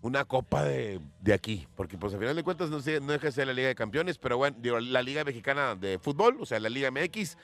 una 0.00 0.24
copa 0.24 0.64
de, 0.64 0.98
aquí. 1.32 1.68
Porque, 1.76 1.98
pues, 1.98 2.14
al 2.14 2.20
final 2.20 2.34
de 2.34 2.42
cuentas, 2.42 2.70
no, 2.70 2.80
sé, 2.80 3.00
no 3.00 3.12
deja 3.12 3.26
de 3.26 3.32
ser 3.32 3.46
la 3.46 3.52
Liga 3.52 3.68
de 3.68 3.74
Campeones, 3.74 4.16
pero 4.16 4.38
bueno, 4.38 4.56
digo, 4.58 4.80
la 4.80 5.02
Liga 5.02 5.22
Mexicana 5.22 5.76
de 5.76 5.98
Fútbol, 5.98 6.38
o 6.40 6.46
sea, 6.46 6.58
la 6.58 6.70
Liga 6.70 6.90
MX 6.90 7.36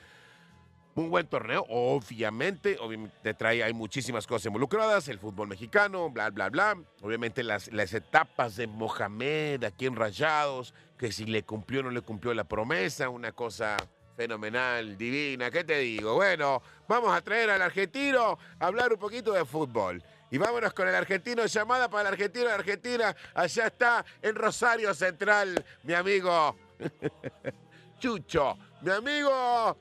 un 0.95 1.11
buen 1.11 1.27
torneo, 1.27 1.63
obviamente, 1.69 2.79
obviamente 2.81 3.35
trae, 3.35 3.63
hay 3.63 3.73
muchísimas 3.73 4.25
cosas 4.25 4.47
involucradas, 4.47 5.07
el 5.09 5.19
fútbol 5.19 5.47
mexicano, 5.47 6.09
bla, 6.09 6.31
bla, 6.31 6.49
bla. 6.49 6.75
Obviamente 7.03 7.43
las, 7.43 7.71
las 7.71 7.93
etapas 7.93 8.55
de 8.55 8.65
Mohamed 8.65 9.63
aquí 9.63 9.85
en 9.85 9.95
Rayados, 9.95 10.73
que 10.97 11.11
si 11.11 11.27
le 11.27 11.43
cumplió 11.43 11.81
o 11.81 11.83
no 11.83 11.91
le 11.91 12.01
cumplió 12.01 12.33
la 12.33 12.45
promesa, 12.45 13.09
una 13.09 13.31
cosa 13.31 13.77
fenomenal, 14.17 14.97
divina, 14.97 15.51
¿qué 15.51 15.63
te 15.63 15.77
digo? 15.77 16.15
Bueno, 16.15 16.63
vamos 16.87 17.15
a 17.15 17.21
traer 17.21 17.51
al 17.51 17.61
argentino 17.61 18.39
a 18.59 18.65
hablar 18.65 18.91
un 18.91 18.97
poquito 18.97 19.31
de 19.31 19.45
fútbol. 19.45 20.03
Y 20.31 20.39
vámonos 20.39 20.73
con 20.73 20.87
el 20.87 20.95
argentino, 20.95 21.45
llamada 21.45 21.87
para 21.87 22.09
el 22.09 22.15
argentino 22.15 22.47
de 22.47 22.53
Argentina. 22.53 23.15
Allá 23.35 23.67
está 23.67 24.03
en 24.23 24.33
Rosario 24.33 24.91
Central, 24.95 25.63
mi 25.83 25.93
amigo 25.93 26.57
Chucho, 27.99 28.57
mi 28.81 28.91
amigo 28.91 29.77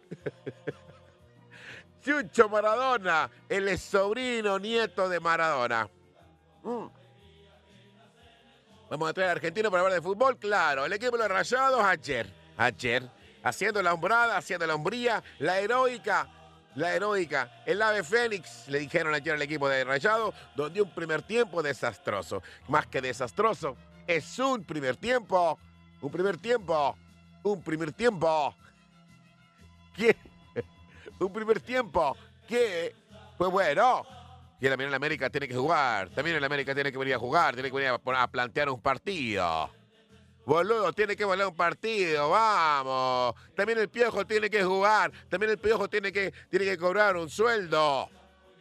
Chucho 2.05 2.49
Maradona, 2.50 3.31
el 3.49 3.78
sobrino 3.78 4.59
nieto 4.59 5.09
de 5.09 5.19
Maradona. 5.19 5.88
Mm. 6.62 6.87
Vamos 8.90 9.11
a 9.11 9.14
traer 9.14 9.31
a 9.31 9.33
Argentino 9.33 9.71
para 9.71 9.83
hablar 9.83 9.99
de 9.99 10.02
fútbol, 10.02 10.38
claro. 10.38 10.85
El 10.85 10.93
equipo 10.93 11.16
de 11.16 11.23
los 11.23 11.28
rayados 11.28 11.83
ayer, 11.83 12.31
ayer, 12.59 13.11
haciendo 13.47 13.81
la 13.81 13.95
hombrada, 13.95 14.37
haciendo 14.37 14.67
la 14.67 14.75
hombría, 14.75 15.23
la 15.38 15.61
heroica, 15.61 16.29
la 16.75 16.95
heroica, 16.95 17.62
el 17.65 17.81
ave 17.81 18.03
Fénix, 18.03 18.67
le 18.69 18.81
dijeron 18.81 19.15
ayer 19.15 19.35
al 19.35 19.43
equipo 19.43 19.69
de 19.69 19.85
Rayado, 19.85 20.35
donde 20.57 20.83
un 20.83 20.91
primer 20.91 21.23
tiempo 21.23 21.62
desastroso. 21.62 22.43
Más 22.69 22.87
que 22.87 23.00
desastroso, 23.00 23.76
es 24.07 24.38
un 24.41 24.65
primer 24.65 24.97
tiempo, 24.97 25.59
un 26.00 26.11
primer 26.11 26.38
tiempo, 26.38 26.97
un 27.45 27.62
primer 27.62 27.93
tiempo. 27.93 28.55
¿Quién? 29.95 30.17
un 31.21 31.33
primer 31.33 31.61
tiempo 31.61 32.17
que, 32.49 32.97
pues 33.38 33.50
bueno, 33.50 34.05
que 34.61 34.69
también 34.69 34.88
en 34.88 34.95
América 34.95 35.31
tiene 35.31 35.47
que 35.47 35.55
jugar, 35.55 36.11
también 36.11 36.37
en 36.37 36.45
América 36.45 36.75
tiene 36.75 36.91
que 36.91 36.99
venir 36.99 37.15
a 37.15 37.19
jugar, 37.19 37.55
tiene 37.55 37.71
que 37.71 37.76
venir 37.76 37.93
a, 37.93 38.26
plantear 38.26 38.71
un 38.71 38.81
partido. 38.81 39.71
Boludo, 40.47 40.93
tiene 40.93 41.17
que 41.17 41.25
volar 41.25 41.49
un 41.49 41.57
partido, 41.57 42.31
vamos. 42.31 43.35
También 43.57 43.81
el 43.81 43.88
piojo 43.88 44.25
tiene 44.25 44.49
que 44.49 44.62
jugar, 44.62 45.11
también 45.29 45.50
el 45.50 45.59
piojo 45.59 45.88
tiene 45.88 46.12
que, 46.12 46.33
tiene 46.49 46.65
que 46.65 46.79
cobrar 46.79 47.17
un 47.17 47.29
sueldo. 47.29 48.09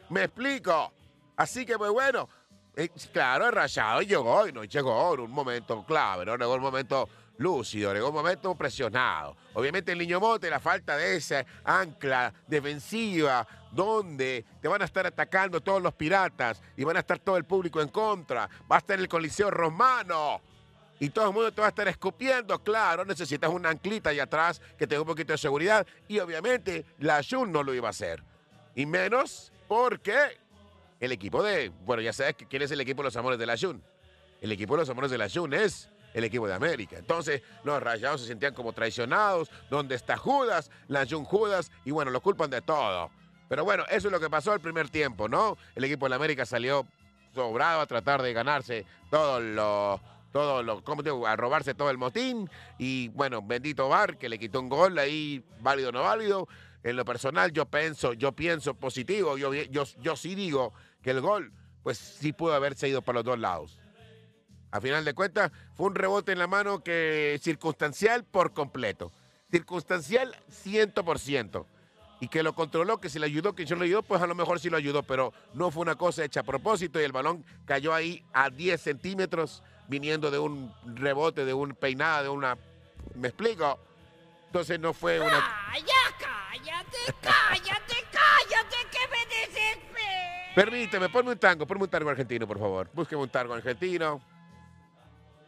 ¿Me 0.09 0.23
explico? 0.23 0.91
Así 1.37 1.63
que, 1.63 1.77
pues 1.77 1.91
bueno, 1.91 2.27
eh, 2.75 2.89
claro, 3.13 3.45
el 3.45 3.51
rayado 3.51 4.01
llegó 4.01 4.47
y 4.47 4.51
no 4.51 4.63
llegó 4.63 5.13
en 5.13 5.19
un 5.19 5.31
momento 5.31 5.85
clave, 5.85 6.25
¿no? 6.25 6.35
Llegó 6.35 6.55
un 6.55 6.61
momento 6.61 7.07
lúcido, 7.37 7.95
en 7.95 8.01
un 8.01 8.13
momento 8.13 8.55
presionado. 8.55 9.37
Obviamente 9.53 9.91
el 9.91 9.99
Niño 9.99 10.19
Mote, 10.19 10.49
la 10.49 10.59
falta 10.59 10.97
de 10.97 11.17
esa 11.17 11.45
ancla 11.63 12.33
defensiva 12.47 13.47
donde 13.71 14.43
te 14.59 14.67
van 14.67 14.81
a 14.81 14.85
estar 14.85 15.05
atacando 15.05 15.61
todos 15.61 15.83
los 15.83 15.93
piratas 15.93 16.63
y 16.75 16.83
van 16.83 16.97
a 16.97 17.01
estar 17.01 17.19
todo 17.19 17.37
el 17.37 17.45
público 17.45 17.79
en 17.79 17.89
contra. 17.89 18.49
Va 18.71 18.77
a 18.77 18.79
estar 18.79 18.97
el 18.97 19.07
Coliseo 19.07 19.51
Romano. 19.51 20.41
Y 20.99 21.09
todo 21.09 21.27
el 21.27 21.33
mundo 21.33 21.51
te 21.51 21.59
va 21.59 21.67
a 21.67 21.69
estar 21.69 21.87
escupiendo, 21.87 22.57
claro, 22.63 23.03
necesitas 23.03 23.49
una 23.49 23.69
anclita 23.69 24.11
ahí 24.11 24.19
atrás 24.19 24.61
que 24.77 24.87
tenga 24.87 25.01
un 25.01 25.07
poquito 25.07 25.33
de 25.33 25.37
seguridad. 25.37 25.85
Y 26.07 26.19
obviamente 26.19 26.85
la 26.99 27.21
Jun 27.27 27.51
no 27.51 27.63
lo 27.63 27.73
iba 27.73 27.87
a 27.87 27.91
hacer. 27.91 28.23
Y 28.75 28.85
menos 28.85 29.51
porque 29.67 30.15
el 30.99 31.11
equipo 31.11 31.43
de, 31.43 31.69
bueno, 31.85 32.01
ya 32.01 32.13
sabes 32.13 32.35
quién 32.49 32.61
es 32.61 32.71
el 32.71 32.79
equipo 32.79 33.01
de 33.01 33.07
los 33.07 33.15
amores 33.17 33.37
de 33.39 33.45
la 33.45 33.57
Jun. 33.57 33.83
El 34.41 34.51
equipo 34.51 34.75
de 34.75 34.81
los 34.81 34.89
amores 34.89 35.11
de 35.11 35.17
la 35.17 35.29
Jun 35.29 35.53
es 35.53 35.89
el 36.13 36.23
equipo 36.23 36.47
de 36.47 36.53
América. 36.53 36.97
Entonces 36.97 37.41
los 37.65 37.81
rayados 37.83 38.21
se 38.21 38.27
sentían 38.27 38.53
como 38.53 38.71
traicionados. 38.71 39.51
¿Dónde 39.69 39.95
está 39.95 40.15
Judas? 40.15 40.71
La 40.87 41.05
Jun 41.05 41.25
Judas. 41.25 41.71
Y 41.83 41.91
bueno, 41.91 42.11
lo 42.11 42.21
culpan 42.21 42.49
de 42.49 42.61
todo. 42.61 43.11
Pero 43.49 43.65
bueno, 43.65 43.83
eso 43.89 44.07
es 44.07 44.11
lo 44.11 44.19
que 44.19 44.29
pasó 44.29 44.53
el 44.53 44.61
primer 44.61 44.89
tiempo, 44.89 45.27
¿no? 45.27 45.57
El 45.75 45.83
equipo 45.83 46.05
de 46.05 46.11
la 46.11 46.15
América 46.15 46.45
salió 46.45 46.87
sobrado 47.33 47.81
a 47.81 47.85
tratar 47.85 48.21
de 48.21 48.33
ganarse 48.33 48.85
todo 49.11 49.41
lo 49.41 50.01
todo 50.35 50.63
lo, 50.63 50.83
¿cómo 50.83 51.01
digo? 51.01 51.25
A 51.25 51.37
robarse 51.37 51.73
todo 51.73 51.89
el 51.89 51.97
motín. 51.97 52.49
Y 52.77 53.07
bueno, 53.07 53.41
bendito 53.41 53.87
Bar, 53.87 54.17
que 54.17 54.27
le 54.27 54.37
quitó 54.37 54.59
un 54.59 54.67
gol 54.67 54.99
ahí, 54.99 55.41
válido 55.61 55.87
o 55.87 55.91
no 55.93 56.01
válido. 56.01 56.49
En 56.83 56.97
lo 56.97 57.05
personal, 57.05 57.53
yo 57.53 57.65
pienso, 57.67 58.11
yo 58.11 58.33
pienso 58.33 58.73
positivo. 58.73 59.37
Yo, 59.37 59.53
yo, 59.53 59.85
yo 60.01 60.15
sí 60.17 60.35
digo 60.35 60.73
que 61.01 61.11
el 61.11 61.21
gol, 61.21 61.53
pues 61.83 61.97
sí 61.97 62.33
pudo 62.33 62.53
haberse 62.53 62.89
ido 62.89 63.01
para 63.01 63.19
los 63.19 63.23
dos 63.23 63.39
lados. 63.39 63.79
A 64.71 64.81
final 64.81 65.05
de 65.05 65.13
cuentas, 65.13 65.53
fue 65.73 65.87
un 65.87 65.95
rebote 65.95 66.33
en 66.33 66.39
la 66.39 66.47
mano 66.47 66.83
que 66.83 67.39
circunstancial 67.41 68.25
por 68.25 68.51
completo. 68.51 69.13
Circunstancial 69.49 70.35
100%. 70.65 71.65
Y 72.19 72.27
que 72.27 72.43
lo 72.43 72.53
controló, 72.55 72.99
que 72.99 73.09
si 73.09 73.19
le 73.19 73.27
ayudó, 73.27 73.55
que 73.55 73.63
yo 73.63 73.77
le 73.77 73.85
ayudó, 73.85 74.03
pues 74.03 74.21
a 74.21 74.27
lo 74.27 74.35
mejor 74.35 74.59
sí 74.59 74.69
lo 74.69 74.75
ayudó, 74.75 75.03
pero 75.03 75.31
no 75.53 75.71
fue 75.71 75.83
una 75.83 75.95
cosa 75.95 76.25
hecha 76.25 76.41
a 76.41 76.43
propósito 76.43 76.99
y 76.99 77.05
el 77.05 77.13
balón 77.13 77.45
cayó 77.63 77.93
ahí 77.93 78.21
a 78.33 78.49
10 78.49 78.81
centímetros 78.81 79.63
viniendo 79.87 80.31
de 80.31 80.39
un 80.39 80.73
rebote, 80.95 81.45
de 81.45 81.53
un 81.53 81.75
peinada, 81.75 82.23
de 82.23 82.29
una... 82.29 82.57
¿Me 83.15 83.27
explico? 83.29 83.79
Entonces 84.47 84.79
no 84.79 84.93
fue 84.93 85.19
una... 85.19 85.29
¡Calla, 85.71 85.85
cállate, 86.19 86.97
cállate, 87.21 87.95
cállate, 88.11 88.77
que 88.91 89.07
me 89.09 89.35
desespero! 89.35 90.55
Permíteme, 90.55 91.09
ponme 91.09 91.31
un 91.31 91.37
tango, 91.37 91.65
ponme 91.67 91.83
un 91.83 91.89
tango 91.89 92.09
argentino, 92.09 92.47
por 92.47 92.57
favor. 92.59 92.89
Búsqueme 92.93 93.21
un 93.21 93.29
tango 93.29 93.53
argentino. 93.53 94.21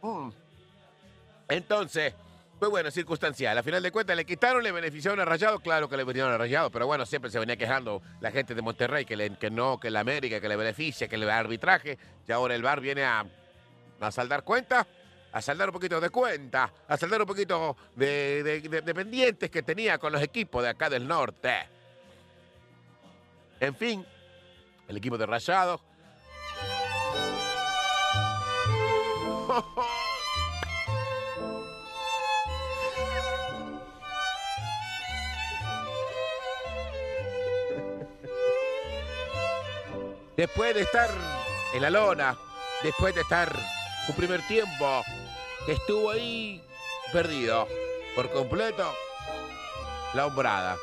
Mm. 0.02 0.28
Entonces, 1.48 2.14
pues 2.58 2.70
bueno, 2.70 2.90
circunstancial. 2.90 3.56
A 3.56 3.62
final 3.62 3.82
de 3.82 3.90
cuentas, 3.90 4.14
le 4.16 4.26
quitaron, 4.26 4.62
le 4.62 4.70
beneficiaron 4.70 5.18
a 5.20 5.24
Rayado. 5.24 5.60
Claro 5.60 5.88
que 5.88 5.96
le 5.96 6.04
beneficiaron 6.04 6.34
a 6.34 6.38
Rayado, 6.38 6.70
pero 6.70 6.86
bueno, 6.86 7.06
siempre 7.06 7.30
se 7.30 7.38
venía 7.38 7.56
quejando 7.56 8.02
la 8.20 8.30
gente 8.30 8.54
de 8.54 8.60
Monterrey 8.62 9.04
que, 9.06 9.16
le- 9.16 9.36
que 9.36 9.50
no, 9.50 9.80
que 9.80 9.90
la 9.90 10.00
América, 10.00 10.40
que 10.40 10.48
le 10.48 10.56
beneficia, 10.56 11.08
que 11.08 11.16
le 11.16 11.24
da 11.24 11.38
arbitraje. 11.38 11.98
Y 12.26 12.32
ahora 12.32 12.54
el 12.54 12.62
VAR 12.62 12.80
viene 12.80 13.04
a, 13.04 13.24
a 14.00 14.10
saldar 14.10 14.44
cuentas, 14.44 14.86
a 15.32 15.42
saldar 15.42 15.68
un 15.68 15.74
poquito 15.74 16.00
de 16.00 16.10
cuenta, 16.10 16.72
a 16.86 16.96
saldar 16.96 17.20
un 17.22 17.26
poquito 17.26 17.76
de 17.96 18.92
pendientes 18.94 19.50
que 19.50 19.62
tenía 19.62 19.98
con 19.98 20.12
los 20.12 20.22
equipos 20.22 20.62
de 20.62 20.70
acá 20.70 20.88
del 20.88 21.06
norte. 21.06 21.68
En 23.60 23.74
fin, 23.74 24.06
el 24.86 24.96
equipo 24.96 25.18
de 25.18 25.26
Rayados. 25.26 25.80
Después 40.36 40.72
de 40.72 40.82
estar 40.82 41.10
en 41.74 41.82
la 41.82 41.90
lona, 41.90 42.38
después 42.84 43.12
de 43.12 43.22
estar 43.22 43.52
un 44.08 44.14
primer 44.14 44.40
tiempo 44.46 45.02
estuvo 45.66 46.10
ahí 46.10 46.62
perdido 47.12 47.68
por 48.14 48.30
completo, 48.30 48.90
la 50.14 50.26
hombrada. 50.26 50.76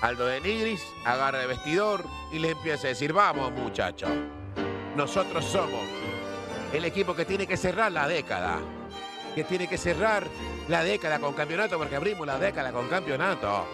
Aldo 0.00 0.26
de 0.26 0.40
Nigris 0.40 0.82
agarra 1.04 1.42
el 1.42 1.48
vestidor 1.48 2.04
y 2.32 2.38
le 2.38 2.50
empieza 2.50 2.86
a 2.86 2.90
decir, 2.90 3.12
vamos 3.12 3.52
muchachos, 3.52 4.10
nosotros 4.96 5.44
somos 5.44 5.82
el 6.72 6.84
equipo 6.84 7.14
que 7.14 7.24
tiene 7.24 7.46
que 7.46 7.56
cerrar 7.56 7.90
la 7.92 8.06
década, 8.06 8.58
que 9.34 9.44
tiene 9.44 9.66
que 9.66 9.78
cerrar 9.78 10.26
la 10.68 10.82
década 10.84 11.18
con 11.18 11.34
campeonato 11.34 11.78
porque 11.78 11.96
abrimos 11.96 12.26
la 12.26 12.38
década 12.38 12.72
con 12.72 12.88
campeonato. 12.88 13.66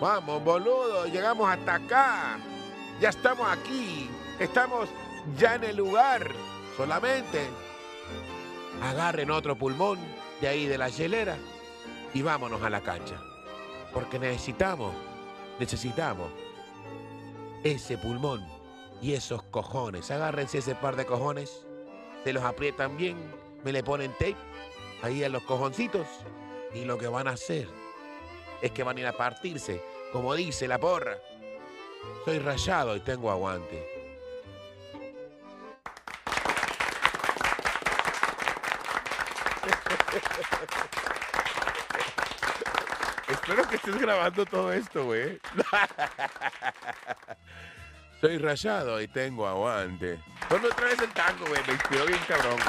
Vamos, 0.00 0.42
boludo, 0.42 1.06
llegamos 1.06 1.48
hasta 1.50 1.74
acá. 1.74 2.38
Ya 3.00 3.10
estamos 3.10 3.46
aquí, 3.50 4.08
estamos 4.38 4.88
ya 5.36 5.56
en 5.56 5.64
el 5.64 5.76
lugar. 5.76 6.30
Solamente 6.76 7.48
agarren 8.82 9.30
otro 9.30 9.56
pulmón 9.56 9.98
de 10.40 10.48
ahí 10.48 10.66
de 10.66 10.78
la 10.78 10.88
hielera 10.88 11.36
y 12.14 12.22
vámonos 12.22 12.62
a 12.62 12.70
la 12.70 12.80
cancha. 12.80 13.20
Porque 13.92 14.18
necesitamos, 14.18 14.94
necesitamos 15.58 16.30
ese 17.64 17.98
pulmón 17.98 18.46
y 19.02 19.12
esos 19.12 19.42
cojones. 19.44 20.10
Agárrense 20.10 20.58
ese 20.58 20.74
par 20.74 20.96
de 20.96 21.06
cojones, 21.06 21.66
se 22.24 22.32
los 22.32 22.44
aprietan 22.44 22.96
bien, 22.96 23.16
me 23.64 23.72
le 23.72 23.82
ponen 23.82 24.12
tape 24.12 24.36
ahí 25.02 25.24
en 25.24 25.32
los 25.32 25.42
cojoncitos 25.42 26.06
y 26.74 26.84
lo 26.84 26.98
que 26.98 27.08
van 27.08 27.26
a 27.26 27.32
hacer 27.32 27.68
es 28.62 28.70
que 28.72 28.82
van 28.82 28.96
a 28.96 29.00
ir 29.00 29.06
a 29.06 29.12
partirse, 29.16 29.82
como 30.12 30.34
dice 30.34 30.68
la 30.68 30.78
porra. 30.78 31.18
Soy 32.24 32.38
rayado 32.38 32.96
y 32.96 33.00
tengo 33.00 33.30
aguante. 33.30 33.99
Espero 43.50 43.68
que 43.68 43.74
estés 43.74 44.00
grabando 44.00 44.46
todo 44.46 44.72
esto, 44.72 45.06
güey. 45.06 45.40
Soy 48.20 48.38
rayado 48.38 49.00
y 49.00 49.08
tengo 49.08 49.44
aguante. 49.44 50.20
Ponme 50.48 50.68
otra 50.68 50.86
vez 50.86 51.00
el 51.00 51.10
tango, 51.10 51.46
güey. 51.46 51.60
Me 51.66 51.72
inspiró 51.72 52.06
bien 52.06 52.20
cabrón. 52.28 52.60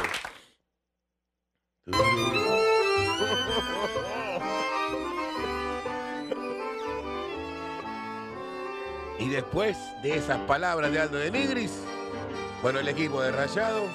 Y 9.19 9.29
después 9.29 9.77
de 10.01 10.17
esas 10.17 10.39
palabras 10.47 10.91
de 10.91 10.99
Aldo 10.99 11.19
de 11.19 11.29
Nigris, 11.29 11.83
bueno, 12.63 12.79
el 12.79 12.87
equipo 12.87 13.21
de 13.21 13.31
Rayado 13.31 13.85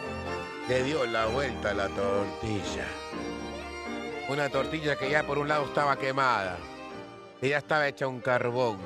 le 0.68 0.84
dio 0.84 1.04
la 1.04 1.26
vuelta 1.26 1.70
a 1.70 1.74
la 1.74 1.88
tortilla. 1.88 2.87
Una 4.28 4.48
tortilla 4.50 4.94
que 4.94 5.11
ya 5.11 5.24
por 5.24 5.38
un 5.38 5.48
lado 5.48 5.64
estaba 5.64 5.98
quemada, 5.98 6.56
ya 7.42 7.59
estaba 7.59 7.88
hecha 7.88 8.07
un 8.07 8.20
carbón. 8.20 8.79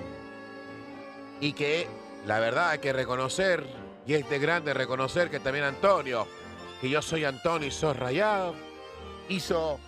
Y 1.40 1.52
que 1.52 1.88
la 2.26 2.40
verdad 2.40 2.70
hay 2.70 2.78
que 2.78 2.92
reconocer, 2.92 3.66
y 4.06 4.14
es 4.14 4.28
de 4.28 4.38
grande 4.38 4.74
reconocer 4.74 5.30
que 5.30 5.40
también 5.40 5.64
Antonio, 5.64 6.26
que 6.80 6.88
yo 6.88 7.00
soy 7.02 7.24
Antonio 7.24 7.68
y 7.68 7.70
sos 7.70 7.96
rayado, 7.96 8.54
hizo 9.28 9.78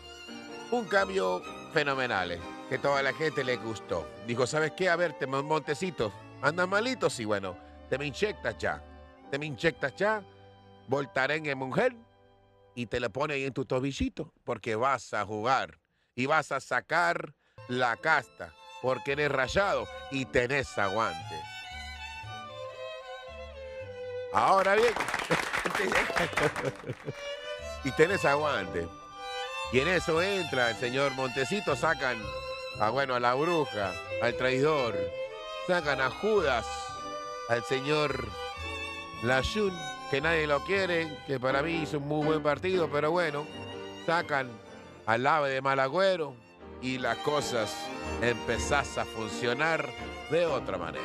un 0.71 0.87
cambio 0.87 1.43
fenomenal, 1.73 2.33
eh, 2.33 2.41
que 2.69 2.79
toda 2.79 3.03
la 3.03 3.13
gente 3.13 3.45
le 3.45 3.57
gustó. 3.57 4.09
Dijo, 4.27 4.47
¿sabes 4.47 4.73
qué? 4.73 4.89
A 4.89 4.97
ver, 4.97 5.13
te 5.19 5.27
Montecitos, 5.27 6.13
andan 6.41 6.71
malitos 6.71 7.19
y 7.21 7.25
bueno, 7.25 7.57
te 7.91 7.99
me 7.99 8.07
inyectas 8.07 8.57
ya. 8.59 8.83
Te 9.31 9.39
me 9.39 9.47
inyectas 9.47 9.95
ya, 9.97 10.23
voltarengue 10.89 11.55
mujer, 11.55 11.95
y 12.75 12.87
te 12.87 13.01
lo 13.01 13.11
pone 13.11 13.35
ahí 13.35 13.45
en 13.45 13.53
tu 13.53 13.65
tobillito, 13.65 14.33
porque 14.45 14.77
vas 14.77 15.13
a 15.15 15.25
jugar 15.25 15.79
y 16.15 16.27
vas 16.27 16.53
a 16.53 16.61
sacar 16.61 17.35
la 17.69 17.97
casta, 17.97 18.53
porque 18.81 19.13
eres 19.13 19.31
rayado 19.31 19.87
y 20.11 20.27
tenés 20.27 20.77
aguante. 20.79 21.41
Ahora 24.33 24.75
bien, 24.75 24.95
y 27.85 27.91
tenés 27.93 28.25
aguante. 28.25 28.89
Y 29.73 29.81
en 29.81 29.89
eso 29.89 30.21
entra 30.23 30.71
el 30.71 30.77
señor 30.77 31.13
Montecito, 31.13 31.77
sacan 31.77 32.19
a 32.81 32.91
bueno 32.91 33.15
a 33.15 33.21
la 33.21 33.35
bruja, 33.35 33.93
al 34.23 34.37
traidor, 34.37 34.95
sacan 35.67 36.01
a 36.01 36.11
Judas, 36.11 36.67
al 37.49 37.63
señor 37.65 38.27
Lashun, 39.23 39.73
que 40.11 40.21
nadie 40.21 40.47
lo 40.47 40.63
quiere, 40.65 41.19
que 41.27 41.39
para 41.39 41.63
mí 41.63 41.83
hizo 41.83 41.99
un 41.99 42.09
muy 42.09 42.27
buen 42.27 42.43
partido, 42.43 42.89
pero 42.91 43.11
bueno, 43.11 43.47
sacan 44.05 44.51
al 45.07 45.27
ave 45.27 45.51
de 45.51 45.63
Malagüero 45.63 46.35
y 46.83 46.99
las 46.99 47.17
cosas 47.19 47.75
empezás 48.21 48.99
a 48.99 49.05
funcionar 49.05 49.89
de 50.31 50.47
otra 50.47 50.77
manera. 50.77 51.05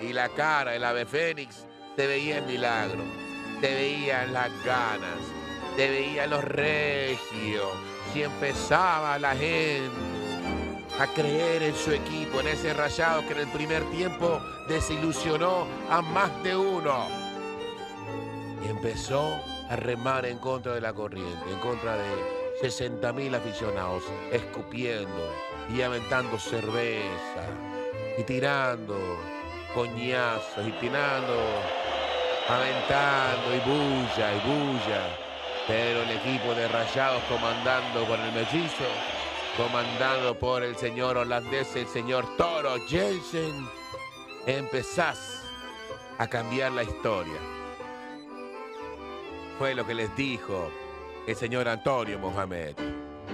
Y 0.00 0.12
la 0.12 0.28
cara 0.28 0.72
del 0.72 0.84
ave 0.84 1.06
Fénix 1.06 1.64
te 1.96 2.06
veía 2.06 2.38
el 2.38 2.46
milagro, 2.46 3.02
te 3.60 3.74
veían 3.74 4.32
las 4.32 4.50
ganas, 4.64 5.18
te 5.76 5.88
veían 5.88 6.30
los 6.30 6.44
regios, 6.44 7.70
si 8.12 8.22
empezaba 8.22 9.18
la 9.18 9.34
gente 9.34 9.90
a 11.00 11.06
creer 11.08 11.62
en 11.62 11.74
su 11.74 11.90
equipo, 11.90 12.40
en 12.40 12.48
ese 12.48 12.72
rayado 12.72 13.26
que 13.26 13.32
en 13.32 13.40
el 13.40 13.48
primer 13.48 13.82
tiempo 13.90 14.40
desilusionó 14.68 15.66
a 15.90 16.02
más 16.02 16.30
de 16.44 16.54
uno. 16.54 17.08
Y 18.64 18.68
empezó 18.68 19.40
a 19.68 19.76
remar 19.76 20.26
en 20.26 20.38
contra 20.38 20.74
de 20.74 20.80
la 20.80 20.92
corriente, 20.92 21.50
en 21.50 21.58
contra 21.58 21.96
de 21.96 22.33
60 22.60 23.12
mil 23.12 23.34
aficionados, 23.34 24.04
escupiendo 24.30 25.32
y 25.74 25.82
aventando 25.82 26.38
cerveza 26.38 27.46
y 28.16 28.22
tirando 28.22 28.96
coñazos 29.74 30.66
y 30.66 30.72
tirando, 30.72 31.36
aventando 32.48 33.54
y 33.54 33.60
bulla 33.60 34.34
y 34.34 34.40
bulla. 34.48 35.18
Pero 35.66 36.02
el 36.02 36.10
equipo 36.10 36.54
de 36.54 36.68
Rayados 36.68 37.22
comandando 37.24 38.04
por 38.04 38.18
el 38.18 38.32
mellizo, 38.32 38.84
comandado 39.56 40.38
por 40.38 40.62
el 40.62 40.76
señor 40.76 41.16
holandés, 41.16 41.74
el 41.74 41.86
señor 41.88 42.24
Toro 42.36 42.76
Jensen, 42.86 43.68
empezás 44.46 45.42
a 46.18 46.28
cambiar 46.28 46.72
la 46.72 46.82
historia. 46.82 47.40
Fue 49.58 49.74
lo 49.74 49.86
que 49.86 49.94
les 49.94 50.14
dijo 50.16 50.70
el 51.26 51.36
señor 51.36 51.68
Antonio 51.68 52.18
Mohamed. 52.18 52.74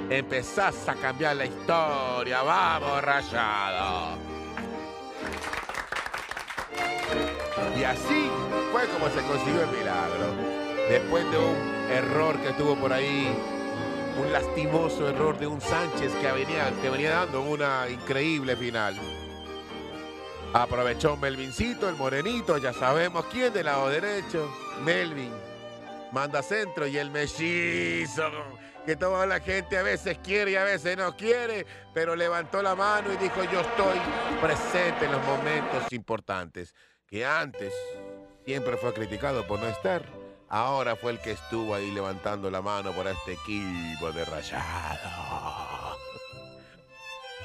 Empezás 0.08 0.88
a 0.88 0.94
cambiar 0.94 1.36
la 1.36 1.46
historia, 1.46 2.42
vamos 2.42 3.02
Rayado. 3.02 4.18
Y 7.78 7.84
así 7.84 8.30
fue 8.72 8.86
como 8.88 9.08
se 9.08 9.22
consiguió 9.22 9.62
el 9.62 9.78
milagro. 9.78 10.26
Después 10.88 11.30
de 11.30 11.38
un 11.38 11.90
error 11.90 12.36
que 12.40 12.52
tuvo 12.52 12.76
por 12.76 12.92
ahí, 12.92 13.28
un 14.20 14.32
lastimoso 14.32 15.08
error 15.08 15.38
de 15.38 15.46
un 15.46 15.60
Sánchez 15.60 16.12
que 16.20 16.32
venía, 16.32 16.72
que 16.82 16.90
venía 16.90 17.10
dando 17.10 17.42
una 17.42 17.88
increíble 17.88 18.56
final. 18.56 18.94
Aprovechó 20.52 21.16
Melvincito, 21.16 21.88
el 21.88 21.94
morenito, 21.94 22.58
ya 22.58 22.72
sabemos 22.72 23.24
quién 23.26 23.52
del 23.52 23.66
lado 23.66 23.88
derecho. 23.88 24.50
Melvin 24.84 25.49
manda 26.12 26.42
centro 26.42 26.86
y 26.86 26.98
el 26.98 27.10
mellizo, 27.10 28.30
que 28.84 28.96
toda 28.96 29.26
la 29.26 29.40
gente 29.40 29.78
a 29.78 29.82
veces 29.82 30.18
quiere 30.22 30.52
y 30.52 30.56
a 30.56 30.64
veces 30.64 30.96
no 30.96 31.16
quiere, 31.16 31.66
pero 31.94 32.16
levantó 32.16 32.62
la 32.62 32.74
mano 32.74 33.12
y 33.12 33.16
dijo 33.16 33.44
yo 33.44 33.60
estoy 33.60 33.98
presente 34.40 35.04
en 35.04 35.12
los 35.12 35.24
momentos 35.24 35.92
importantes. 35.92 36.74
Que 37.06 37.26
antes 37.26 37.72
siempre 38.44 38.76
fue 38.76 38.92
criticado 38.94 39.46
por 39.46 39.60
no 39.60 39.66
estar, 39.66 40.04
ahora 40.48 40.96
fue 40.96 41.12
el 41.12 41.18
que 41.20 41.32
estuvo 41.32 41.74
ahí 41.74 41.90
levantando 41.90 42.50
la 42.50 42.62
mano 42.62 42.92
por 42.92 43.06
este 43.06 43.32
equipo 43.32 44.12
de 44.12 44.24
rayado. 44.24 45.96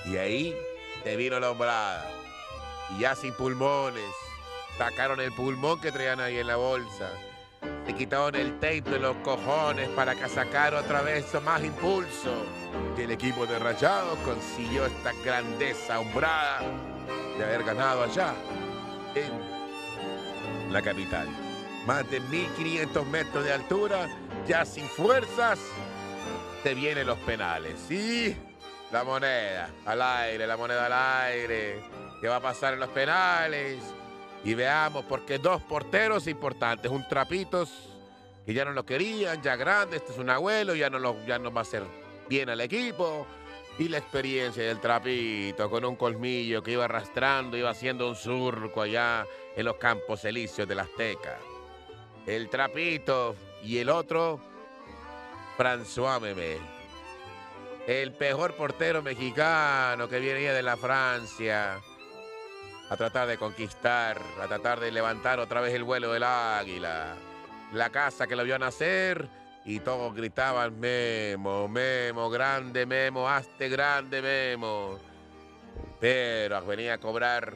Y 0.05 0.17
ahí 0.17 0.55
te 1.03 1.15
vino 1.15 1.39
la 1.39 1.49
hombrada. 1.51 2.05
Y 2.95 2.99
ya 3.01 3.15
sin 3.15 3.33
pulmones, 3.33 4.11
sacaron 4.77 5.19
el 5.19 5.31
pulmón 5.31 5.81
que 5.81 5.91
traían 5.91 6.19
ahí 6.19 6.37
en 6.37 6.45
la 6.47 6.57
bolsa. 6.57 7.09
Le 7.85 7.93
quitaron 7.93 8.35
el 8.35 8.53
tape 8.59 8.81
de 8.81 8.99
los 8.99 9.15
cojones 9.17 9.87
para 9.89 10.15
que 10.15 10.27
sacara 10.27 10.79
otra 10.79 11.01
vez 11.01 11.25
más 11.43 11.63
impulso. 11.63 12.45
Y 12.97 13.01
el 13.01 13.11
equipo 13.11 13.45
de 13.45 13.59
Rayados 13.59 14.17
consiguió 14.19 14.85
esta 14.85 15.11
grandeza 15.23 15.99
hombrada 15.99 16.61
de 17.37 17.43
haber 17.43 17.63
ganado 17.63 18.03
allá 18.03 18.33
en 19.13 20.71
la 20.71 20.81
capital. 20.81 21.27
Más 21.85 22.09
de 22.09 22.19
1500 22.19 23.05
metros 23.07 23.43
de 23.43 23.53
altura, 23.53 24.07
ya 24.47 24.65
sin 24.65 24.85
fuerzas, 24.85 25.59
te 26.63 26.73
vienen 26.73 27.05
los 27.05 27.19
penales. 27.19 27.91
Y 27.91 28.35
la 28.91 29.03
moneda 29.03 29.69
al 29.85 30.01
aire, 30.01 30.47
la 30.47 30.57
moneda 30.57 30.87
al 30.87 31.29
aire. 31.31 31.83
¿Qué 32.19 32.27
va 32.27 32.37
a 32.37 32.41
pasar 32.41 32.73
en 32.73 32.79
los 32.79 32.89
penales? 32.89 33.83
Y 34.45 34.53
veamos, 34.53 35.03
porque 35.05 35.39
dos 35.39 35.63
porteros 35.63 36.27
importantes, 36.27 36.91
un 36.91 37.07
trapitos 37.07 37.89
que 38.45 38.53
ya 38.53 38.63
no 38.63 38.73
lo 38.73 38.85
querían, 38.85 39.41
ya 39.41 39.55
grande, 39.55 39.97
este 39.97 40.11
es 40.11 40.19
un 40.19 40.29
abuelo, 40.29 40.75
ya 40.75 40.87
no, 40.87 40.99
lo, 40.99 41.17
ya 41.25 41.39
no 41.39 41.51
va 41.51 41.61
a 41.61 41.65
ser 41.65 41.83
bien 42.29 42.49
al 42.49 42.61
equipo. 42.61 43.25
Y 43.79 43.89
la 43.89 43.97
experiencia 43.97 44.63
del 44.63 44.79
trapito 44.79 45.69
con 45.69 45.83
un 45.83 45.95
colmillo 45.95 46.61
que 46.61 46.73
iba 46.73 46.85
arrastrando, 46.85 47.57
iba 47.57 47.71
haciendo 47.71 48.07
un 48.07 48.15
surco 48.15 48.83
allá 48.83 49.25
en 49.55 49.65
los 49.65 49.77
campos 49.77 50.23
elíseos 50.23 50.67
de 50.67 50.75
la 50.75 50.83
Azteca. 50.83 51.39
El 52.27 52.47
trapito 52.47 53.35
y 53.63 53.79
el 53.79 53.89
otro, 53.89 54.39
François 55.57 56.21
Memé. 56.21 56.57
El 57.87 58.15
mejor 58.17 58.55
portero 58.55 59.01
mexicano 59.01 60.07
que 60.07 60.19
venía 60.19 60.53
de 60.53 60.63
la 60.63 60.77
Francia 60.77 61.81
a 62.89 62.97
tratar 62.97 63.27
de 63.27 63.37
conquistar, 63.37 64.21
a 64.41 64.47
tratar 64.47 64.79
de 64.79 64.91
levantar 64.91 65.39
otra 65.39 65.61
vez 65.61 65.73
el 65.73 65.83
vuelo 65.83 66.11
del 66.13 66.23
águila. 66.23 67.15
La 67.73 67.89
casa 67.89 68.27
que 68.27 68.35
lo 68.35 68.43
vio 68.43 68.59
nacer 68.59 69.27
y 69.65 69.79
todos 69.79 70.13
gritaban 70.13 70.79
Memo, 70.79 71.67
Memo, 71.67 72.29
grande 72.29 72.85
Memo, 72.85 73.27
hazte 73.27 73.69
grande 73.69 74.21
Memo. 74.21 74.99
Pero 75.99 76.63
venía 76.65 76.93
a 76.93 76.97
cobrar, 76.99 77.53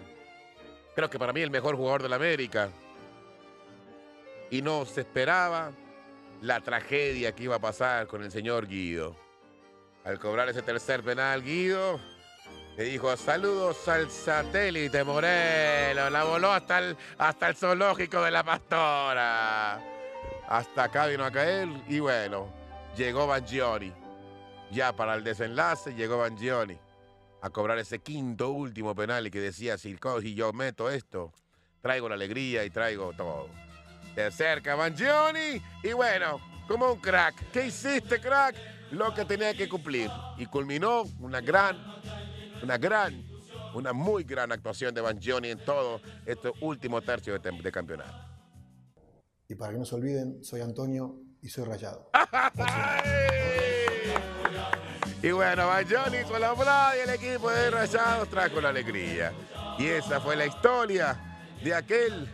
creo 0.95 1.09
que 1.09 1.19
para 1.19 1.33
mí 1.33 1.41
el 1.41 1.51
mejor 1.51 1.75
jugador 1.75 2.01
de 2.01 2.09
la 2.09 2.15
América. 2.15 2.69
Y 4.49 4.63
no 4.63 4.83
se 4.85 5.01
esperaba 5.01 5.71
la 6.41 6.59
tragedia 6.61 7.35
que 7.35 7.43
iba 7.43 7.57
a 7.57 7.59
pasar 7.59 8.07
con 8.07 8.23
el 8.23 8.31
señor 8.31 8.67
Guido. 8.67 9.15
Al 10.03 10.17
cobrar 10.17 10.49
ese 10.49 10.63
tercer 10.63 11.03
penal, 11.03 11.43
Guido 11.43 11.99
le 12.79 12.85
dijo, 12.85 13.17
saludos 13.17 13.85
al 13.89 14.09
satélite 14.09 15.03
Morelos. 15.03 16.09
La 16.09 16.23
voló 16.23 16.53
hasta 16.53 16.79
el, 16.79 16.95
hasta 17.17 17.49
el 17.49 17.55
zoológico 17.57 18.21
de 18.23 18.31
la 18.31 18.41
pastora. 18.41 19.81
Hasta 20.47 20.85
acá 20.85 21.07
vino 21.07 21.25
a 21.25 21.31
caer 21.31 21.67
y 21.89 21.99
bueno, 21.99 22.47
llegó 22.95 23.27
Bangioni. 23.27 23.91
Ya 24.71 24.95
para 24.95 25.15
el 25.15 25.25
desenlace 25.25 25.93
llegó 25.93 26.19
Bangioni 26.19 26.77
a 27.41 27.49
cobrar 27.49 27.77
ese 27.79 27.99
quinto 27.99 28.51
último 28.51 28.95
penal 28.95 29.27
y 29.27 29.31
que 29.31 29.41
decía, 29.41 29.77
si, 29.77 29.97
si 30.21 30.33
yo 30.33 30.53
meto 30.53 30.89
esto, 30.89 31.33
traigo 31.81 32.07
la 32.07 32.15
alegría 32.15 32.63
y 32.63 32.69
traigo 32.69 33.11
todo. 33.11 33.49
De 34.15 34.31
cerca 34.31 34.75
Bangioni 34.75 35.61
y 35.83 35.91
bueno, 35.91 36.39
como 36.65 36.93
un 36.93 37.01
crack. 37.01 37.51
¿Qué 37.51 37.65
hiciste, 37.65 38.21
crack? 38.21 38.55
Lo 38.91 39.13
que 39.13 39.25
tenía 39.25 39.53
que 39.53 39.67
cumplir. 39.67 40.09
Y 40.37 40.45
culminó 40.45 41.03
una 41.19 41.41
gran 41.41 41.99
una 42.63 42.77
gran, 42.77 43.23
una 43.73 43.93
muy 43.93 44.23
gran 44.23 44.51
actuación 44.51 44.93
de 44.93 45.01
Bangioni 45.01 45.49
en 45.49 45.59
todo 45.59 46.01
este 46.25 46.51
último 46.61 47.01
tercio 47.01 47.37
de, 47.37 47.71
campeonato. 47.71 48.27
Y 49.47 49.55
para 49.55 49.73
que 49.73 49.79
no 49.79 49.85
se 49.85 49.95
olviden, 49.95 50.43
soy 50.43 50.61
Antonio 50.61 51.19
y 51.41 51.49
soy 51.49 51.65
Rayado. 51.65 52.09
y 55.23 55.31
bueno, 55.31 55.67
Bangioni 55.67 56.17
hizo 56.17 56.37
la 56.37 56.53
y 56.95 56.99
el 56.99 57.15
equipo 57.15 57.49
de 57.49 57.71
Rayados 57.71 58.29
trajo 58.29 58.61
la 58.61 58.69
alegría. 58.69 59.33
Y 59.77 59.87
esa 59.87 60.19
fue 60.19 60.35
la 60.35 60.45
historia 60.45 61.17
de 61.63 61.73
aquel 61.73 62.29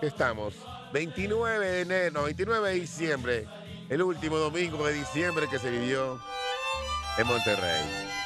que 0.00 0.06
estamos, 0.06 0.54
29 0.92 1.66
de 1.66 1.80
enero, 1.82 2.24
29 2.24 2.70
de 2.70 2.74
diciembre, 2.74 3.46
el 3.88 4.02
último 4.02 4.38
domingo 4.38 4.86
de 4.86 4.94
diciembre 4.94 5.46
que 5.48 5.58
se 5.58 5.70
vivió 5.70 6.20
en 7.18 7.26
Monterrey. 7.26 8.19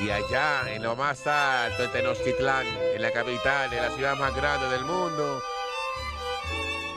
Y 0.00 0.10
allá, 0.10 0.62
en 0.72 0.84
lo 0.84 0.94
más 0.94 1.26
alto, 1.26 1.82
en 1.82 1.90
Tenochtitlán, 1.90 2.66
en 2.94 3.02
la 3.02 3.10
capital, 3.10 3.72
en 3.72 3.82
la 3.82 3.90
ciudad 3.90 4.16
más 4.16 4.34
grande 4.34 4.68
del 4.68 4.84
mundo, 4.84 5.42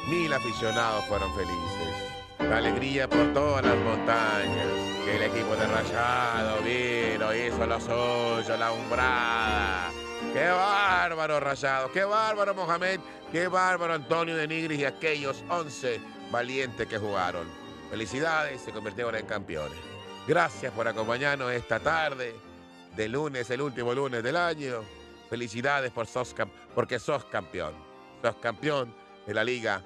mil 0.07 0.31
aficionados 0.31 1.05
fueron 1.05 1.33
felices. 1.33 2.11
La 2.37 2.57
alegría 2.57 3.09
por 3.09 3.33
todas 3.33 3.65
las 3.65 3.75
montañas. 3.77 4.67
El 5.07 5.23
equipo 5.23 5.55
de 5.55 5.65
Rayado 5.65 6.61
vino, 6.61 7.33
hizo 7.33 7.65
lo 7.65 7.79
suyo, 7.79 8.55
la 8.55 8.71
umbrada. 8.71 9.89
¡Qué 10.31 10.47
bárbaro 10.47 11.39
Rayado! 11.39 11.91
¡Qué 11.91 12.03
bárbaro 12.03 12.53
Mohamed! 12.53 12.99
¡Qué 13.31 13.47
bárbaro 13.47 13.95
Antonio 13.95 14.35
de 14.35 14.47
Nigris 14.47 14.79
y 14.79 14.85
aquellos 14.85 15.43
11 15.49 15.99
valientes 16.29 16.87
que 16.87 16.99
jugaron! 16.99 17.47
Felicidades, 17.89 18.61
se 18.61 18.71
convirtieron 18.71 19.15
en 19.15 19.25
campeones. 19.25 19.79
Gracias 20.27 20.71
por 20.71 20.87
acompañarnos 20.87 21.51
esta 21.51 21.79
tarde 21.79 22.50
de 22.95 23.07
lunes, 23.07 23.49
el 23.49 23.61
último 23.61 23.93
lunes 23.93 24.23
del 24.23 24.35
año. 24.35 24.83
Felicidades 25.29 25.91
por 25.91 26.07
sos, 26.07 26.35
porque 26.75 26.99
sos 26.99 27.25
campeón. 27.25 27.73
Sos 28.21 28.35
campeón 28.35 28.93
de 29.25 29.33
la 29.33 29.43
Liga 29.43 29.83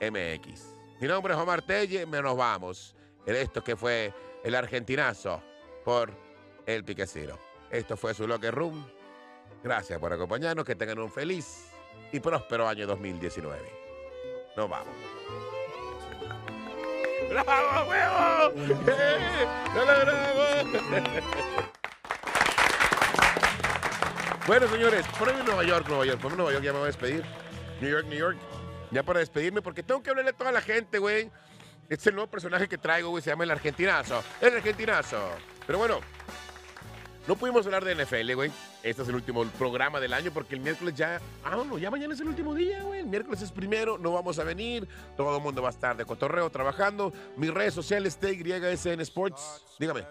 MX. 0.00 0.74
Mi 1.00 1.08
nombre 1.08 1.34
es 1.34 1.40
Omar 1.40 1.62
Telle, 1.62 2.06
me 2.06 2.22
nos 2.22 2.36
vamos. 2.36 2.94
En 3.26 3.36
esto 3.36 3.62
que 3.62 3.76
fue 3.76 4.12
el 4.44 4.54
argentinazo 4.54 5.42
por 5.84 6.12
el 6.66 6.84
Piquecero. 6.84 7.38
Esto 7.70 7.96
fue 7.96 8.14
su 8.14 8.26
Locker 8.26 8.54
Room. 8.54 8.86
Gracias 9.62 9.98
por 9.98 10.12
acompañarnos, 10.12 10.64
que 10.64 10.76
tengan 10.76 10.98
un 11.00 11.10
feliz 11.10 11.66
y 12.12 12.20
próspero 12.20 12.68
año 12.68 12.86
2019. 12.86 13.58
Nos 14.56 14.70
vamos. 14.70 14.94
¡Bravo, 17.28 17.90
huevo! 17.90 18.52
¡Eh! 18.86 19.46
¡Bravo! 19.74 21.62
Bueno, 24.46 24.68
señores, 24.68 25.04
poneme 25.18 25.42
Nueva 25.42 25.64
York, 25.64 25.88
Nueva 25.88 26.06
York, 26.06 26.20
poneme 26.20 26.36
Nueva 26.36 26.52
York, 26.52 26.64
ya 26.64 26.72
me 26.72 26.78
voy 26.78 26.84
a 26.84 26.86
despedir. 26.86 27.24
New 27.80 27.90
York, 27.90 28.06
New 28.06 28.18
York. 28.18 28.38
Ya 28.92 29.02
para 29.02 29.18
despedirme, 29.18 29.60
porque 29.60 29.82
tengo 29.82 30.00
que 30.04 30.10
hablarle 30.10 30.30
a 30.30 30.36
toda 30.36 30.52
la 30.52 30.60
gente, 30.60 30.98
güey. 30.98 31.32
Este 31.88 31.94
es 31.94 32.06
el 32.06 32.14
nuevo 32.14 32.30
personaje 32.30 32.68
que 32.68 32.78
traigo, 32.78 33.10
güey, 33.10 33.24
se 33.24 33.30
llama 33.30 33.42
el 33.42 33.50
Argentinazo. 33.50 34.22
El 34.40 34.54
Argentinazo. 34.54 35.18
Pero 35.66 35.80
bueno, 35.80 35.98
no 37.26 37.34
pudimos 37.34 37.66
hablar 37.66 37.84
de 37.84 37.96
NFL, 37.96 38.34
güey. 38.34 38.52
Este 38.84 39.02
es 39.02 39.08
el 39.08 39.16
último 39.16 39.44
programa 39.58 39.98
del 39.98 40.12
año 40.12 40.30
porque 40.32 40.54
el 40.54 40.60
miércoles 40.60 40.94
ya. 40.94 41.20
Ah, 41.44 41.56
no, 41.56 41.76
ya 41.76 41.90
mañana 41.90 42.14
es 42.14 42.20
el 42.20 42.28
último 42.28 42.54
día, 42.54 42.84
güey. 42.84 43.00
El 43.00 43.06
miércoles 43.06 43.42
es 43.42 43.50
primero, 43.50 43.98
no 43.98 44.12
vamos 44.12 44.38
a 44.38 44.44
venir. 44.44 44.86
Todo 45.16 45.36
el 45.38 45.42
mundo 45.42 45.60
va 45.60 45.70
a 45.70 45.72
estar 45.72 45.96
de 45.96 46.04
cotorreo 46.04 46.50
trabajando. 46.50 47.12
Mis 47.36 47.52
redes 47.52 47.74
sociales, 47.74 48.16
TYSN 48.18 49.00
Sports. 49.00 49.64
Dígame. 49.80 50.06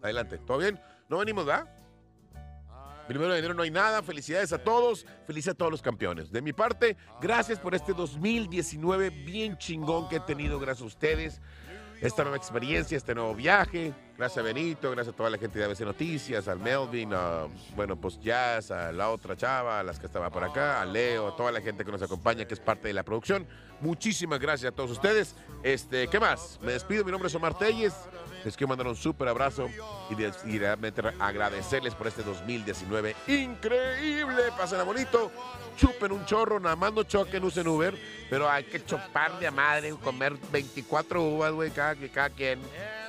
Adelante. 0.00 0.38
¿Todo 0.38 0.58
bien? 0.58 0.80
¿No 1.08 1.18
venimos, 1.18 1.44
¿verdad? 1.44 1.68
Primero 3.08 3.32
de 3.32 3.38
enero 3.38 3.54
no 3.54 3.62
hay 3.62 3.70
nada. 3.70 4.02
Felicidades 4.02 4.52
a 4.52 4.58
todos. 4.58 5.06
Felicidades 5.26 5.54
a 5.54 5.58
todos 5.58 5.72
los 5.72 5.82
campeones. 5.82 6.30
De 6.30 6.42
mi 6.42 6.52
parte, 6.52 6.96
gracias 7.20 7.58
por 7.58 7.74
este 7.74 7.94
2019 7.94 9.08
bien 9.10 9.56
chingón 9.56 10.08
que 10.10 10.16
he 10.16 10.20
tenido. 10.20 10.60
Gracias 10.60 10.82
a 10.82 10.86
ustedes. 10.86 11.40
Esta 12.02 12.22
nueva 12.22 12.36
experiencia, 12.36 12.96
este 12.96 13.14
nuevo 13.14 13.34
viaje. 13.34 13.92
Gracias 14.16 14.38
a 14.38 14.42
Benito, 14.42 14.90
gracias 14.92 15.14
a 15.14 15.16
toda 15.16 15.30
la 15.30 15.38
gente 15.38 15.58
de 15.58 15.64
ABC 15.64 15.80
Noticias, 15.80 16.46
al 16.46 16.60
Melvin, 16.60 17.10
bueno, 17.74 17.96
pues 17.96 18.20
Jazz, 18.20 18.70
a 18.70 18.92
la 18.92 19.10
otra 19.10 19.36
chava, 19.36 19.80
a 19.80 19.82
las 19.82 19.98
que 19.98 20.06
estaba 20.06 20.30
por 20.30 20.44
acá, 20.44 20.80
a 20.80 20.84
Leo, 20.84 21.28
a 21.28 21.36
toda 21.36 21.50
la 21.50 21.60
gente 21.60 21.84
que 21.84 21.90
nos 21.90 22.02
acompaña, 22.02 22.44
que 22.44 22.54
es 22.54 22.60
parte 22.60 22.86
de 22.86 22.94
la 22.94 23.02
producción. 23.02 23.48
Muchísimas 23.80 24.38
gracias 24.38 24.72
a 24.72 24.74
todos 24.74 24.92
ustedes. 24.92 25.34
Este, 25.64 26.06
¿Qué 26.06 26.20
más? 26.20 26.60
Me 26.62 26.72
despido. 26.72 27.04
Mi 27.04 27.10
nombre 27.10 27.26
es 27.26 27.34
Omar 27.34 27.58
Telles. 27.58 27.94
Les 28.44 28.56
quiero 28.56 28.68
mandar 28.68 28.86
un 28.86 28.96
súper 28.96 29.28
abrazo 29.28 29.68
y, 30.10 30.58
realmente 30.58 31.02
agradecerles 31.18 31.94
por 31.94 32.06
este 32.06 32.22
2019 32.22 33.16
increíble. 33.26 34.42
Pasen 34.56 34.80
a 34.80 34.84
bonito, 34.84 35.30
chupen 35.76 36.12
un 36.12 36.24
chorro, 36.24 36.60
nada 36.60 36.76
más 36.76 36.92
no 36.92 37.02
choquen, 37.02 37.44
usen 37.44 37.66
Uber, 37.66 37.96
pero 38.30 38.48
hay 38.48 38.64
que 38.64 38.84
chopar 38.84 39.38
de 39.38 39.46
a 39.46 39.50
madre, 39.50 39.90
comer 40.02 40.36
24 40.52 41.22
uvas, 41.22 41.52
güey, 41.52 41.70
cada, 41.70 41.94
cada 42.12 42.30
quien. 42.30 42.60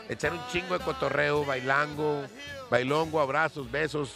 Echar 0.08 0.34
un 0.34 0.42
chingo 0.52 0.78
de 0.78 0.84
cotorreo, 0.84 1.46
bailango, 1.46 2.24
bailongo, 2.70 3.20
abrazos, 3.20 3.70
besos, 3.70 4.14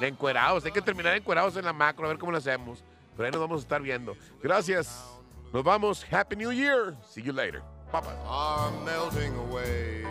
de 0.00 0.08
encuerados. 0.08 0.64
Hay 0.64 0.72
que 0.72 0.82
terminar 0.82 1.16
encuerados 1.16 1.56
en 1.56 1.64
la 1.64 1.72
macro, 1.72 2.06
a 2.06 2.08
ver 2.08 2.18
cómo 2.18 2.32
lo 2.32 2.38
hacemos. 2.38 2.82
Pero 3.16 3.26
ahí 3.26 3.32
nos 3.32 3.40
vamos 3.40 3.60
a 3.60 3.62
estar 3.62 3.82
viendo. 3.82 4.16
Gracias. 4.42 5.04
Nos 5.52 5.62
vamos. 5.62 6.04
Happy 6.10 6.34
New 6.34 6.52
Year. 6.52 6.96
See 7.08 7.22
you 7.22 7.32
later. 7.32 7.62
Papa. 7.92 8.16
Are 8.26 8.70
melting 8.86 9.36
away. 9.36 10.06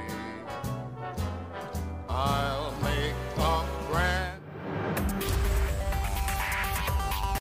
I'll 2.08 2.72
make 2.84 3.16
a 3.40 3.66
grand. 3.90 4.41